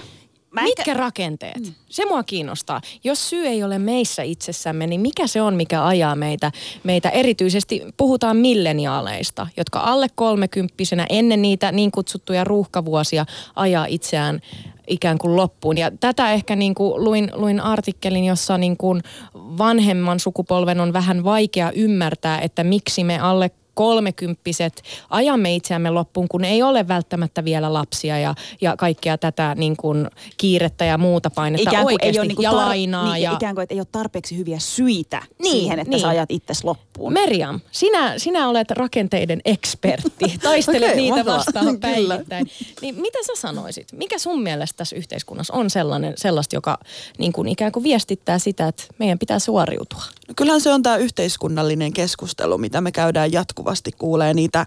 [0.53, 0.93] Mä Mitkä ehkä...
[0.93, 1.59] rakenteet?
[1.59, 1.73] Mm.
[1.89, 2.81] Se mua kiinnostaa.
[3.03, 6.51] Jos syy ei ole meissä itsessämme, niin mikä se on, mikä ajaa meitä,
[6.83, 13.25] meitä erityisesti, puhutaan milleniaaleista, jotka alle kolmekymppisenä ennen niitä niin kutsuttuja ruuhkavuosia
[13.55, 14.39] ajaa itseään
[14.87, 15.77] ikään kuin loppuun.
[15.77, 19.01] Ja tätä ehkä niin kuin luin, luin artikkelin, jossa niin kuin
[19.33, 26.45] vanhemman sukupolven on vähän vaikea ymmärtää, että miksi me alle kolmekymppiset ajamme itseämme loppuun, kun
[26.45, 30.07] ei ole välttämättä vielä lapsia ja, ja kaikkea tätä niin kuin
[30.37, 33.13] kiirettä ja muuta painetta ikään kuin oikeasti ei ole niin kuin ja tar- lainaa.
[33.13, 33.33] Niin, ja...
[33.33, 36.01] Ikään kuin, että ei ole tarpeeksi hyviä syitä niin, siihen, että niin.
[36.01, 37.13] sä ajat itsesi loppuun.
[37.13, 40.37] Meriam, sinä, sinä olet rakenteiden ekspertti.
[40.43, 42.47] Taistelet okay, niitä vastaan päivittäin.
[42.81, 43.87] Niin mitä sä sanoisit?
[43.91, 46.77] Mikä sun mielestä tässä yhteiskunnassa on sellainen, sellaista, joka
[47.17, 50.03] niin kuin ikään kuin viestittää sitä, että meidän pitää suoriutua?
[50.27, 53.62] No kyllähän se on tämä yhteiskunnallinen keskustelu, mitä me käydään jatkuvasti.
[53.97, 54.65] Kuulee niitä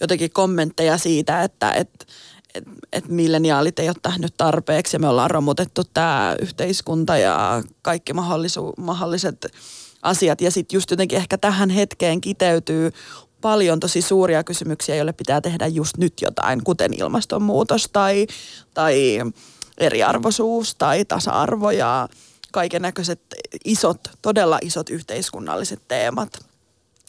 [0.00, 2.06] jotenkin kommentteja siitä, että et,
[2.54, 8.12] et, et milleniaalit ei ole tehnyt tarpeeksi ja me ollaan romutettu tämä yhteiskunta ja kaikki
[8.12, 9.46] mahdollisu, mahdolliset
[10.02, 10.40] asiat.
[10.40, 12.92] Ja sitten just jotenkin ehkä tähän hetkeen kiteytyy
[13.40, 18.26] paljon tosi suuria kysymyksiä, joille pitää tehdä just nyt jotain, kuten ilmastonmuutos tai,
[18.74, 19.20] tai
[19.78, 22.08] eriarvoisuus tai tasa-arvo ja
[22.52, 23.20] kaiken näköiset
[23.64, 26.46] isot, todella isot yhteiskunnalliset teemat,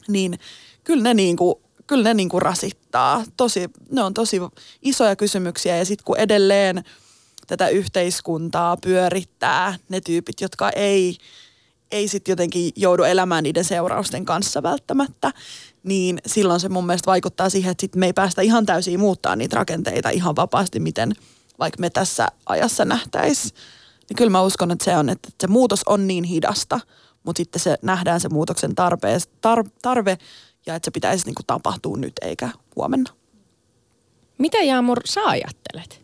[0.08, 0.40] niin
[0.84, 1.56] kyllä ne niin kuin,
[1.88, 3.24] kyllä ne niin kuin rasittaa.
[3.38, 4.42] Tosi, ne on tosi
[4.82, 6.84] isoja kysymyksiä ja sitten kun edelleen
[7.48, 11.18] tätä yhteiskuntaa pyörittää ne tyypit, jotka ei,
[11.92, 15.32] ei sitten jotenkin joudu elämään niiden seurausten kanssa välttämättä,
[15.84, 19.36] niin silloin se mun mielestä vaikuttaa siihen, että sit me ei päästä ihan täysin muuttaa
[19.36, 21.14] niitä rakenteita ihan vapaasti, miten
[21.60, 23.56] vaikka me tässä ajassa nähtäisiin
[24.10, 26.80] niin kyllä mä uskon, että se on, että se muutos on niin hidasta,
[27.24, 30.18] mutta sitten se nähdään se muutoksen tarpe, tar, tarve
[30.66, 33.12] ja että se pitäisi niin kuin tapahtua nyt eikä huomenna.
[34.38, 36.04] Mitä Jaamur sä ajattelet?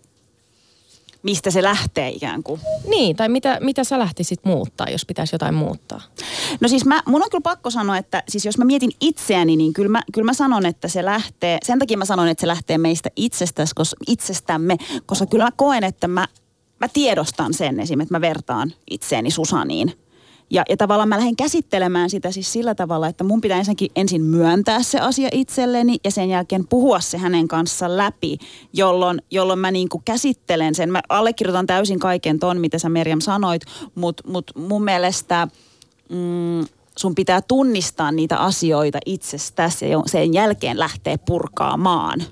[1.24, 2.62] Mistä se lähtee ikään kuin?
[2.88, 6.01] Niin, tai mitä, mitä sä lähtisit muuttaa, jos pitäisi jotain muuttaa?
[6.62, 9.74] No siis mä, mun on kyllä pakko sanoa, että siis jos mä mietin itseäni, niin
[9.74, 12.78] kyllä mä, kyllä mä sanon, että se lähtee, sen takia mä sanon, että se lähtee
[12.78, 16.28] meistä itsestäs, koska, itsestämme, koska kyllä mä koen, että mä
[16.80, 17.99] mä tiedostan sen esim.
[17.99, 19.93] että mä vertaan itseäni Susaniin.
[20.49, 24.21] Ja, ja tavallaan mä lähden käsittelemään sitä siis sillä tavalla, että mun pitää ensinnäkin ensin
[24.21, 28.37] myöntää se asia itselleni ja sen jälkeen puhua se hänen kanssa läpi,
[28.73, 30.91] jolloin, jolloin mä niin kuin käsittelen sen.
[30.91, 33.61] Mä allekirjoitan täysin kaiken ton, mitä sä Merjam sanoit,
[33.95, 35.47] mutta mut mun mielestä
[36.09, 36.65] mm,
[36.99, 42.23] sun pitää tunnistaa niitä asioita itsestäsi ja sen jälkeen lähteä purkaamaan.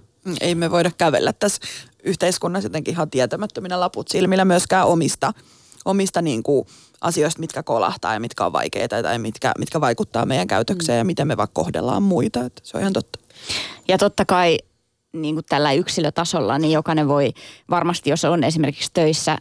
[0.42, 1.62] Ei me voida kävellä tässä
[2.04, 5.34] yhteiskunnassa jotenkin ihan tietämättöminä laput silmillä myöskään omista,
[5.86, 6.68] omista niin kuin
[7.02, 11.00] asioista, mitkä kolahtaa ja mitkä on vaikeita tai mitkä, mitkä vaikuttaa meidän käytökseen mm.
[11.00, 12.46] ja miten me vaikka kohdellaan muita.
[12.46, 13.20] Että se on ihan totta.
[13.88, 14.58] Ja totta kai
[15.14, 17.34] niin kuin tällä yksilötasolla, niin jokainen voi
[17.70, 19.38] varmasti, jos on esimerkiksi töissä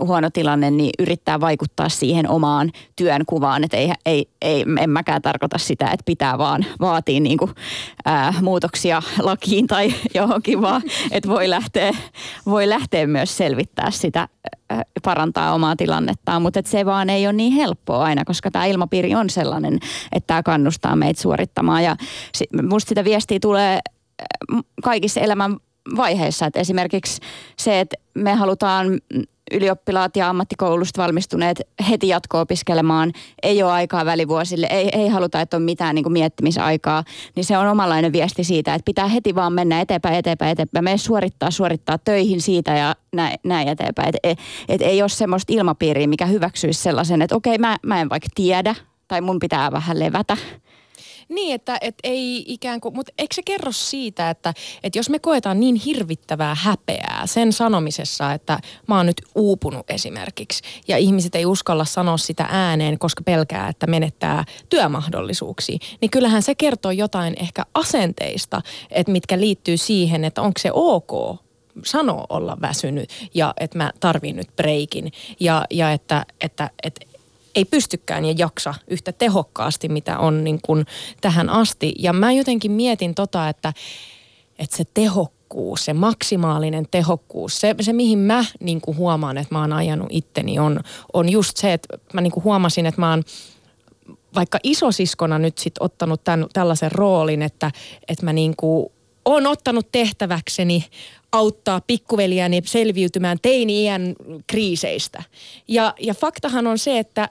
[0.00, 3.64] huono tilanne, niin yrittää vaikuttaa siihen omaan työnkuvaan.
[3.64, 7.50] Että ei, ei, ei, en mäkään tarkoita sitä, että pitää vaan vaatia niin kuin,
[8.04, 11.92] ää, äh, muutoksia lakiin tai johonkin, vaan että voi lähteä,
[12.46, 14.28] voi lähteä myös selvittää sitä, ää,
[14.78, 16.42] äh, parantaa omaa tilannettaan.
[16.42, 19.78] Mutta se vaan ei ole niin helppoa aina, koska tämä ilmapiiri on sellainen,
[20.12, 21.84] että tämä kannustaa meitä suorittamaan.
[21.84, 21.96] Ja
[22.70, 23.80] musta sitä viestiä tulee
[24.82, 25.56] kaikissa elämän
[25.96, 26.46] vaiheissa.
[26.46, 27.20] Että esimerkiksi
[27.58, 29.00] se, että me halutaan
[29.52, 35.62] ylioppilaat ja ammattikoulusta valmistuneet heti jatko-opiskelemaan, ei ole aikaa välivuosille, ei, ei haluta, että on
[35.62, 37.04] mitään niin kuin miettimisaikaa,
[37.36, 40.84] niin se on omanlainen viesti siitä, että pitää heti vaan mennä eteenpäin, eteenpäin, eteenpäin.
[40.84, 44.08] Me suorittaa, suorittaa töihin siitä ja näin, näin eteenpäin.
[44.08, 44.38] Että et,
[44.68, 48.74] et ei ole semmoista ilmapiiriä, mikä hyväksyisi sellaisen, että okei, mä, mä en vaikka tiedä
[49.08, 50.36] tai mun pitää vähän levätä
[51.32, 55.18] Niin, että et ei ikään kuin, mutta eikö se kerro siitä, että, että jos me
[55.18, 58.58] koetaan niin hirvittävää häpeää sen sanomisessa, että
[58.88, 63.86] mä oon nyt uupunut esimerkiksi, ja ihmiset ei uskalla sanoa sitä ääneen, koska pelkää, että
[63.86, 70.58] menettää työmahdollisuuksia, niin kyllähän se kertoo jotain ehkä asenteista, että mitkä liittyy siihen, että onko
[70.58, 71.40] se ok
[71.84, 77.11] sanoo olla väsynyt ja että mä tarvin nyt breikin ja, ja että, että, että
[77.54, 80.86] ei pystykään ja jaksa yhtä tehokkaasti, mitä on niin kuin
[81.20, 81.94] tähän asti.
[81.98, 83.72] Ja mä jotenkin mietin tota, että,
[84.58, 89.60] että se tehokkuus, se maksimaalinen tehokkuus, se, se mihin mä niin kuin huomaan, että mä
[89.60, 90.80] oon ajanut itteni, on,
[91.12, 93.22] on just se, että mä niin kuin huomasin, että mä oon
[94.34, 97.70] vaikka isosiskona nyt sit ottanut tämän, tällaisen roolin, että,
[98.08, 98.86] että mä niin kuin
[99.24, 100.84] on ottanut tehtäväkseni
[101.32, 104.14] auttaa pikkuveliäni selviytymään teini-iän
[104.46, 105.22] kriiseistä.
[105.68, 107.28] Ja, ja faktahan on se, että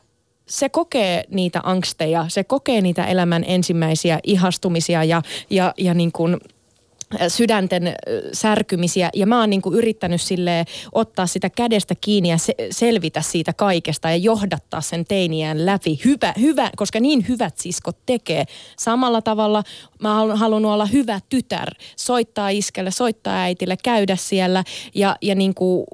[0.52, 6.38] se kokee niitä angsteja, se kokee niitä elämän ensimmäisiä ihastumisia ja, ja, ja niin kuin
[7.28, 7.94] sydänten
[8.34, 13.22] särkymisiä ja mä oon niin kuin yrittänyt sille ottaa sitä kädestä kiinni ja se, selvitä
[13.22, 16.00] siitä kaikesta ja johdattaa sen teiniään läpi.
[16.06, 18.46] Hyvä, hyvä, koska niin hyvät siskot tekee.
[18.80, 19.64] Samalla tavalla
[20.02, 24.64] mä oon halunnut olla hyvä tytär, soittaa iskelle, soittaa äitille, käydä siellä
[24.96, 25.86] ja, ja niin kuin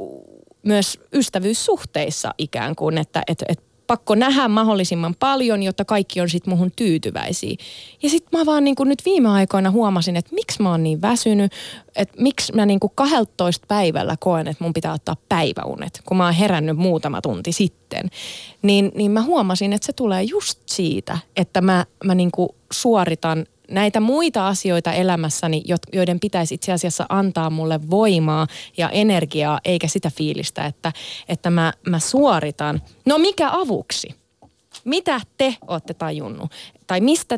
[0.63, 6.53] myös ystävyyssuhteissa ikään kuin, että et, et pakko nähdä mahdollisimman paljon, jotta kaikki on sitten
[6.53, 7.55] muhun tyytyväisiä.
[8.03, 11.01] Ja sitten mä vaan niin kuin nyt viime aikoina huomasin, että miksi mä oon niin
[11.01, 11.51] väsynyt,
[11.95, 16.25] että miksi mä niin kuin 12 päivällä koen, että mun pitää ottaa päiväunet, kun mä
[16.25, 18.09] oon herännyt muutama tunti sitten.
[18.61, 23.45] Niin, niin mä huomasin, että se tulee just siitä, että mä, mä niin kuin suoritan
[23.71, 25.63] näitä muita asioita elämässäni,
[25.93, 28.47] joiden pitäisi itse asiassa antaa mulle voimaa
[28.77, 30.93] ja energiaa, eikä sitä fiilistä, että,
[31.29, 32.81] että mä, mä suoritan.
[33.05, 34.15] No mikä avuksi?
[34.83, 36.51] Mitä te olette tajunnut?
[36.87, 37.37] Tai mistä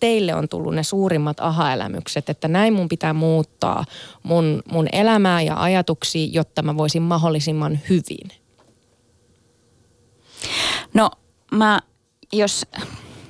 [0.00, 3.84] teille on tullut ne suurimmat aha-elämykset, että näin mun pitää muuttaa
[4.22, 8.28] mun, mun elämää ja ajatuksia, jotta mä voisin mahdollisimman hyvin?
[10.94, 11.10] No
[11.50, 11.80] mä,
[12.32, 12.66] jos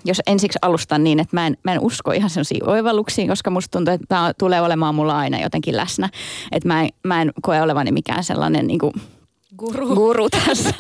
[0.09, 3.79] jos ensiksi alustan niin, että mä en, mä en usko ihan sellaisiin oivalluksiin, koska musta
[3.79, 6.09] tuntuu, että tämä tulee olemaan mulla aina jotenkin läsnä.
[6.53, 8.93] Että mä mä en koe olevani mikään sellainen niin kuin
[9.59, 9.95] Guru.
[9.95, 10.75] Guru tässä.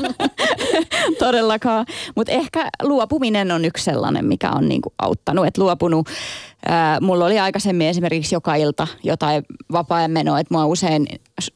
[1.18, 1.86] Todellakaan.
[2.16, 5.46] Mutta ehkä luopuminen on yksi sellainen, mikä on niinku auttanut.
[5.46, 6.08] Että luopunut,
[6.66, 10.40] ää, mulla oli aikaisemmin esimerkiksi joka ilta jotain vapaa-ajan menoa.
[10.40, 11.06] Että mä oon usein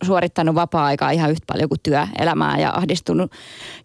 [0.05, 3.33] suorittanut vapaa-aikaa ihan yhtä paljon kuin työelämää ja ahdistunut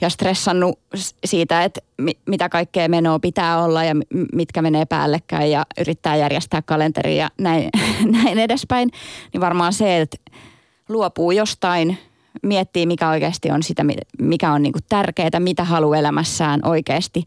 [0.01, 0.79] ja stressannut
[1.25, 3.93] siitä, että mi- mitä kaikkea menoa pitää olla ja
[4.33, 7.69] mitkä menee päällekkäin ja yrittää järjestää kalenteria ja näin,
[8.23, 8.89] näin edespäin.
[9.33, 10.17] Niin varmaan se, että
[10.89, 11.97] luopuu jostain–
[12.43, 13.85] miettii, mikä oikeasti on sitä,
[14.19, 17.23] mikä on niinku tärkeää, mitä haluaa elämässään oikeasti,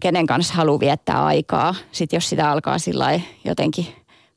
[0.00, 1.74] kenen kanssa haluaa viettää aikaa.
[1.92, 3.86] Sitten jos sitä alkaa sillä jotenkin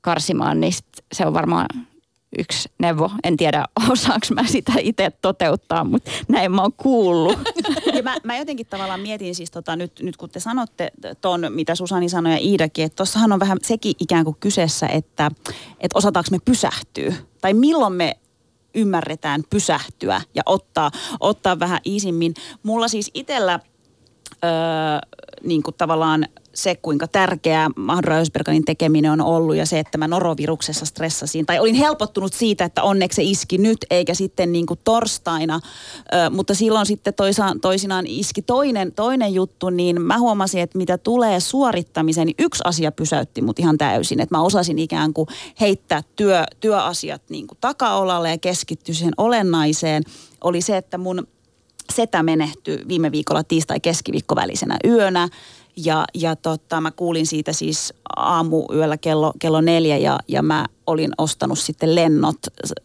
[0.02, 0.74] karsimaan, niin
[1.14, 1.68] se on varmaan
[2.38, 3.12] yksi neuvo.
[3.24, 7.40] En tiedä, osaanko mä sitä itse toteuttaa, mutta näin mä oon kuullut.
[7.94, 10.92] Ja mä, mä jotenkin tavallaan mietin siis tota, nyt, nyt kun te sanotte
[11.22, 15.32] ton, mitä Susani sanoi ja Iidakin, että tossahan on vähän sekin ikään kuin kyseessä, että,
[15.80, 17.14] että osataanko me pysähtyä.
[17.42, 18.18] Tai milloin me
[18.76, 22.34] ymmärretään pysähtyä ja ottaa, ottaa vähän iisimmin.
[22.64, 23.60] Mulla siis itsellä
[25.44, 30.08] niin kuin tavallaan se, kuinka tärkeää Mahdra Ösberganin tekeminen on ollut ja se, että mä
[30.08, 31.46] noroviruksessa stressasin.
[31.46, 35.60] Tai olin helpottunut siitä, että onneksi se iski nyt eikä sitten niin kuin torstaina.
[36.14, 40.98] Ö, mutta silloin sitten toisa, toisinaan iski toinen, toinen juttu, niin mä huomasin, että mitä
[40.98, 44.20] tulee suorittamiseen, niin yksi asia pysäytti mut ihan täysin.
[44.20, 45.28] Että mä osasin ikään kuin
[45.62, 50.04] heittää työ, työasiat niin kuin takaolalle ja keskittyä siihen olennaiseen.
[50.44, 51.28] Oli se, että mun
[51.92, 55.30] setä menehtyi viime viikolla tiistai-keskiviikko välisenä yönä
[55.76, 61.12] ja, ja tota, mä kuulin siitä siis aamuyöllä kello, kello neljä ja, ja mä olin
[61.18, 62.38] ostanut sitten lennot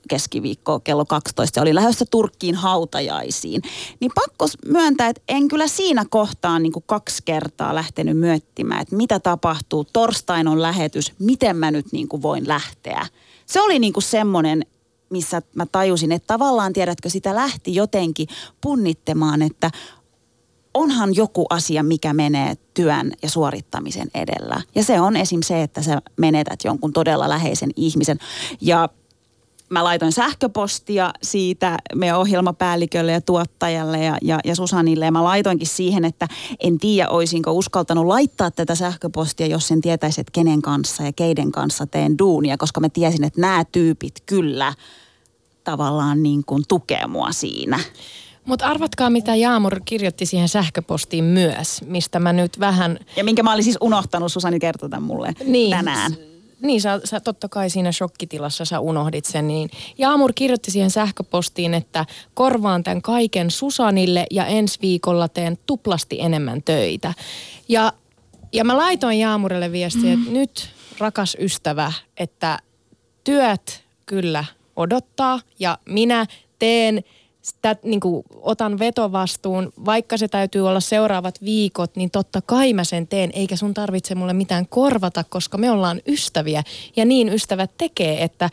[0.08, 3.62] keskiviikko kello 12 ja olin lähdössä Turkkiin hautajaisiin.
[4.00, 8.96] Niin pakko myöntää, että en kyllä siinä kohtaa niin kuin kaksi kertaa lähtenyt myöttimään, että
[8.96, 9.86] mitä tapahtuu.
[9.92, 13.06] Torstain on lähetys, miten mä nyt niin kuin voin lähteä.
[13.46, 14.66] Se oli niin kuin semmoinen,
[15.10, 18.28] missä mä tajusin, että tavallaan tiedätkö, sitä lähti jotenkin
[18.60, 19.70] punnittamaan, että
[20.74, 24.62] onhan joku asia, mikä menee työn ja suorittamisen edellä.
[24.74, 25.40] Ja se on esim.
[25.42, 28.18] se, että sä menetät jonkun todella läheisen ihmisen.
[28.60, 28.88] Ja
[29.70, 35.04] mä laitoin sähköpostia siitä meidän ohjelmapäällikölle ja tuottajalle ja, ja, ja Susanille.
[35.04, 36.28] Ja mä laitoinkin siihen, että
[36.60, 41.52] en tiedä, olisinko uskaltanut laittaa tätä sähköpostia, jos en tietäisi, että kenen kanssa ja keiden
[41.52, 42.56] kanssa teen duunia.
[42.56, 44.72] Koska mä tiesin, että nämä tyypit kyllä
[45.64, 47.80] tavallaan niin kuin tukee mua siinä.
[48.44, 52.98] Mutta arvatkaa, mitä Jaamur kirjoitti siihen sähköpostiin myös, mistä mä nyt vähän...
[53.16, 55.70] Ja minkä mä olin siis unohtanut, Susani kertoi tämän mulle Niin.
[55.70, 56.12] tänään.
[56.60, 59.48] Niin, sä, sä totta kai siinä shokkitilassa sä unohdit sen.
[59.48, 66.20] Niin Jaamur kirjoitti siihen sähköpostiin, että korvaan tämän kaiken Susanille ja ensi viikolla teen tuplasti
[66.20, 67.14] enemmän töitä.
[67.68, 67.92] Ja,
[68.52, 72.58] ja mä laitoin Jaamurille viestiä, että nyt rakas ystävä, että
[73.24, 74.44] työt kyllä
[74.76, 76.26] odottaa ja minä
[76.58, 77.04] teen
[77.46, 82.84] sitä, niin kuin, otan vetovastuun, vaikka se täytyy olla seuraavat viikot, niin totta kai mä
[82.84, 86.62] sen teen, eikä sun tarvitse mulle mitään korvata, koska me ollaan ystäviä.
[86.96, 88.50] Ja niin ystävät tekee, että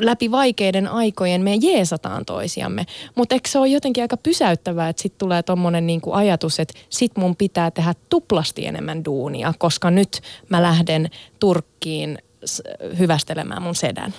[0.00, 2.86] läpi vaikeiden aikojen me jeesataan toisiamme.
[3.14, 7.16] Mutta eikö se ole jotenkin aika pysäyttävää, että sitten tulee tommonen niinku ajatus, että sit
[7.16, 12.18] mun pitää tehdä tuplasti enemmän duunia, koska nyt mä lähden Turkkiin
[12.98, 14.14] hyvästelemään mun sedän.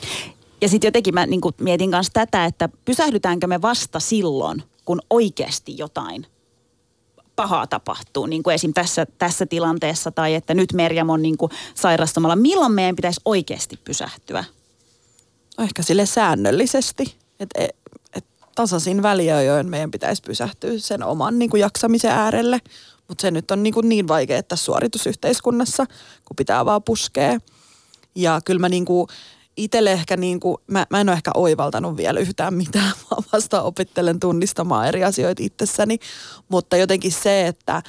[0.61, 5.77] Ja sitten jotenkin mä niin mietin myös tätä, että pysähdytäänkö me vasta silloin, kun oikeasti
[5.77, 6.27] jotain
[7.35, 8.73] pahaa tapahtuu, niin kuin esim.
[8.73, 11.37] Tässä, tässä tilanteessa, tai että nyt Merjam on niin
[11.75, 12.35] sairastumalla.
[12.35, 14.43] Milloin meidän pitäisi oikeasti pysähtyä?
[15.57, 17.15] No ehkä sille säännöllisesti.
[17.39, 17.75] Että et,
[18.13, 22.59] et tasaisin väliajoin meidän pitäisi pysähtyä sen oman niin kuin jaksamisen äärelle.
[23.07, 25.85] Mutta se nyt on niin, kuin niin vaikea tässä suoritusyhteiskunnassa,
[26.25, 27.39] kun pitää vaan puskea.
[28.15, 29.07] Ja kyllä mä niin kuin
[29.57, 33.61] itselle ehkä niin kuin, mä, mä en ole ehkä oivaltanut vielä yhtään mitään, vaan vasta
[33.61, 35.99] opittelen tunnistamaan eri asioita itsessäni.
[36.49, 37.81] Mutta jotenkin se, että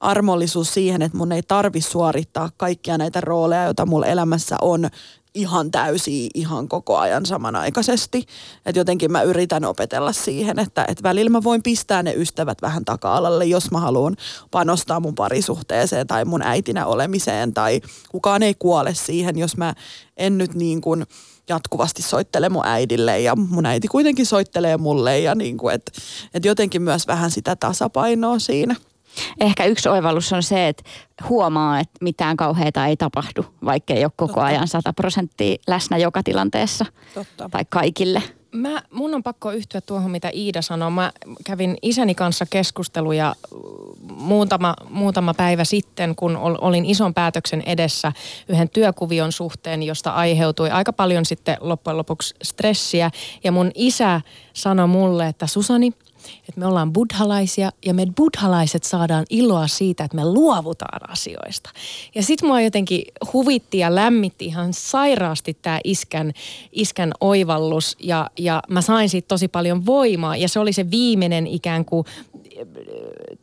[0.00, 4.90] armollisuus siihen, että mun ei tarvi suorittaa kaikkia näitä rooleja, joita mulla elämässä on
[5.34, 8.26] ihan täysiä ihan koko ajan samanaikaisesti.
[8.66, 12.84] Että jotenkin mä yritän opetella siihen, että, että välillä mä voin pistää ne ystävät vähän
[12.84, 14.16] taka-alalle, jos mä haluan
[14.50, 19.74] panostaa mun parisuhteeseen tai mun äitinä olemiseen tai kukaan ei kuole siihen, jos mä
[20.16, 21.06] en nyt niin kuin
[21.48, 25.92] jatkuvasti soittele mun äidille ja mun äiti kuitenkin soittelee mulle ja niin kuin, että,
[26.34, 28.76] että jotenkin myös vähän sitä tasapainoa siinä.
[29.40, 30.82] Ehkä yksi oivallus on se, että
[31.28, 36.22] huomaa, että mitään kauheita ei tapahdu, vaikka ei ole koko ajan 100 prosenttia läsnä joka
[36.22, 37.48] tilanteessa Totta.
[37.48, 38.22] tai kaikille.
[38.54, 40.90] Mä, mun on pakko yhtyä tuohon, mitä Iida sanoi.
[40.90, 41.12] Mä
[41.44, 43.34] kävin isäni kanssa keskusteluja
[44.10, 48.12] muutama, muutama päivä sitten, kun ol, olin ison päätöksen edessä
[48.48, 53.10] yhden työkuvion suhteen, josta aiheutui aika paljon sitten loppujen lopuksi stressiä.
[53.44, 54.20] Ja mun isä
[54.52, 55.92] sanoi mulle, että Susani,
[56.48, 61.70] että me ollaan buddhalaisia ja me buddhalaiset saadaan iloa siitä, että me luovutaan asioista.
[62.14, 63.02] Ja sit mua jotenkin
[63.32, 66.32] huvitti ja lämmitti ihan sairaasti tämä iskän,
[66.72, 71.46] iskän oivallus ja, ja mä sain siitä tosi paljon voimaa ja se oli se viimeinen
[71.46, 72.06] ikään kuin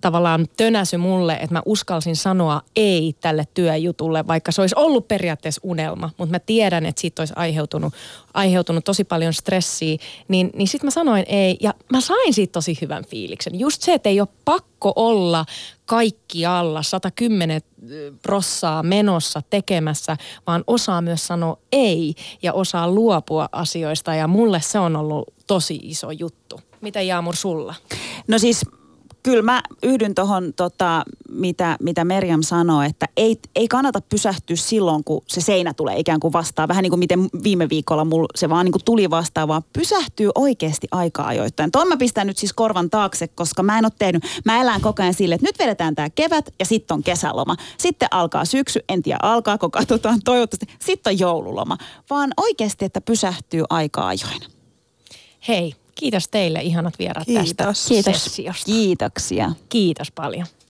[0.01, 5.61] tavallaan tönäsy mulle, että mä uskalsin sanoa ei tälle työjutulle, vaikka se olisi ollut periaatteessa
[5.63, 7.93] unelma, mutta mä tiedän, että siitä olisi aiheutunut,
[8.33, 9.97] aiheutunut tosi paljon stressiä,
[10.27, 13.59] niin, niin sitten mä sanoin ei ja mä sain siitä tosi hyvän fiiliksen.
[13.59, 15.45] Just se, että ei ole pakko olla
[15.85, 17.61] kaikki alla 110
[18.21, 24.79] prossaa menossa tekemässä, vaan osaa myös sanoa ei ja osaa luopua asioista ja mulle se
[24.79, 26.59] on ollut tosi iso juttu.
[26.81, 27.75] Mitä Jaamur sulla?
[28.27, 28.65] No siis
[29.23, 35.03] kyllä mä yhdyn tuohon, tota, mitä, mitä Merjam sanoi, että ei, ei kannata pysähtyä silloin,
[35.03, 36.67] kun se seinä tulee ikään kuin vastaan.
[36.67, 40.29] Vähän niin kuin miten viime viikolla mulla se vaan niin kuin tuli vastaan, vaan pysähtyy
[40.35, 41.71] oikeasti aika ajoittain.
[41.71, 45.03] Tuon mä pistän nyt siis korvan taakse, koska mä en ole tehnyt, mä elän koko
[45.03, 47.55] ajan sille, että nyt vedetään tämä kevät ja sitten on kesäloma.
[47.77, 50.65] Sitten alkaa syksy, en tiedä alkaako, katsotaan toivottavasti.
[50.79, 51.77] Sitten on joululoma.
[52.09, 54.41] Vaan oikeasti, että pysähtyy aika ajoin.
[55.47, 57.87] Hei, kiitos teille ihanat vieraat tästä Kiitos.
[57.87, 58.23] Kiitos.
[58.23, 58.65] sessiosta.
[58.65, 59.51] Kiitoksia.
[59.69, 60.47] Kiitos paljon.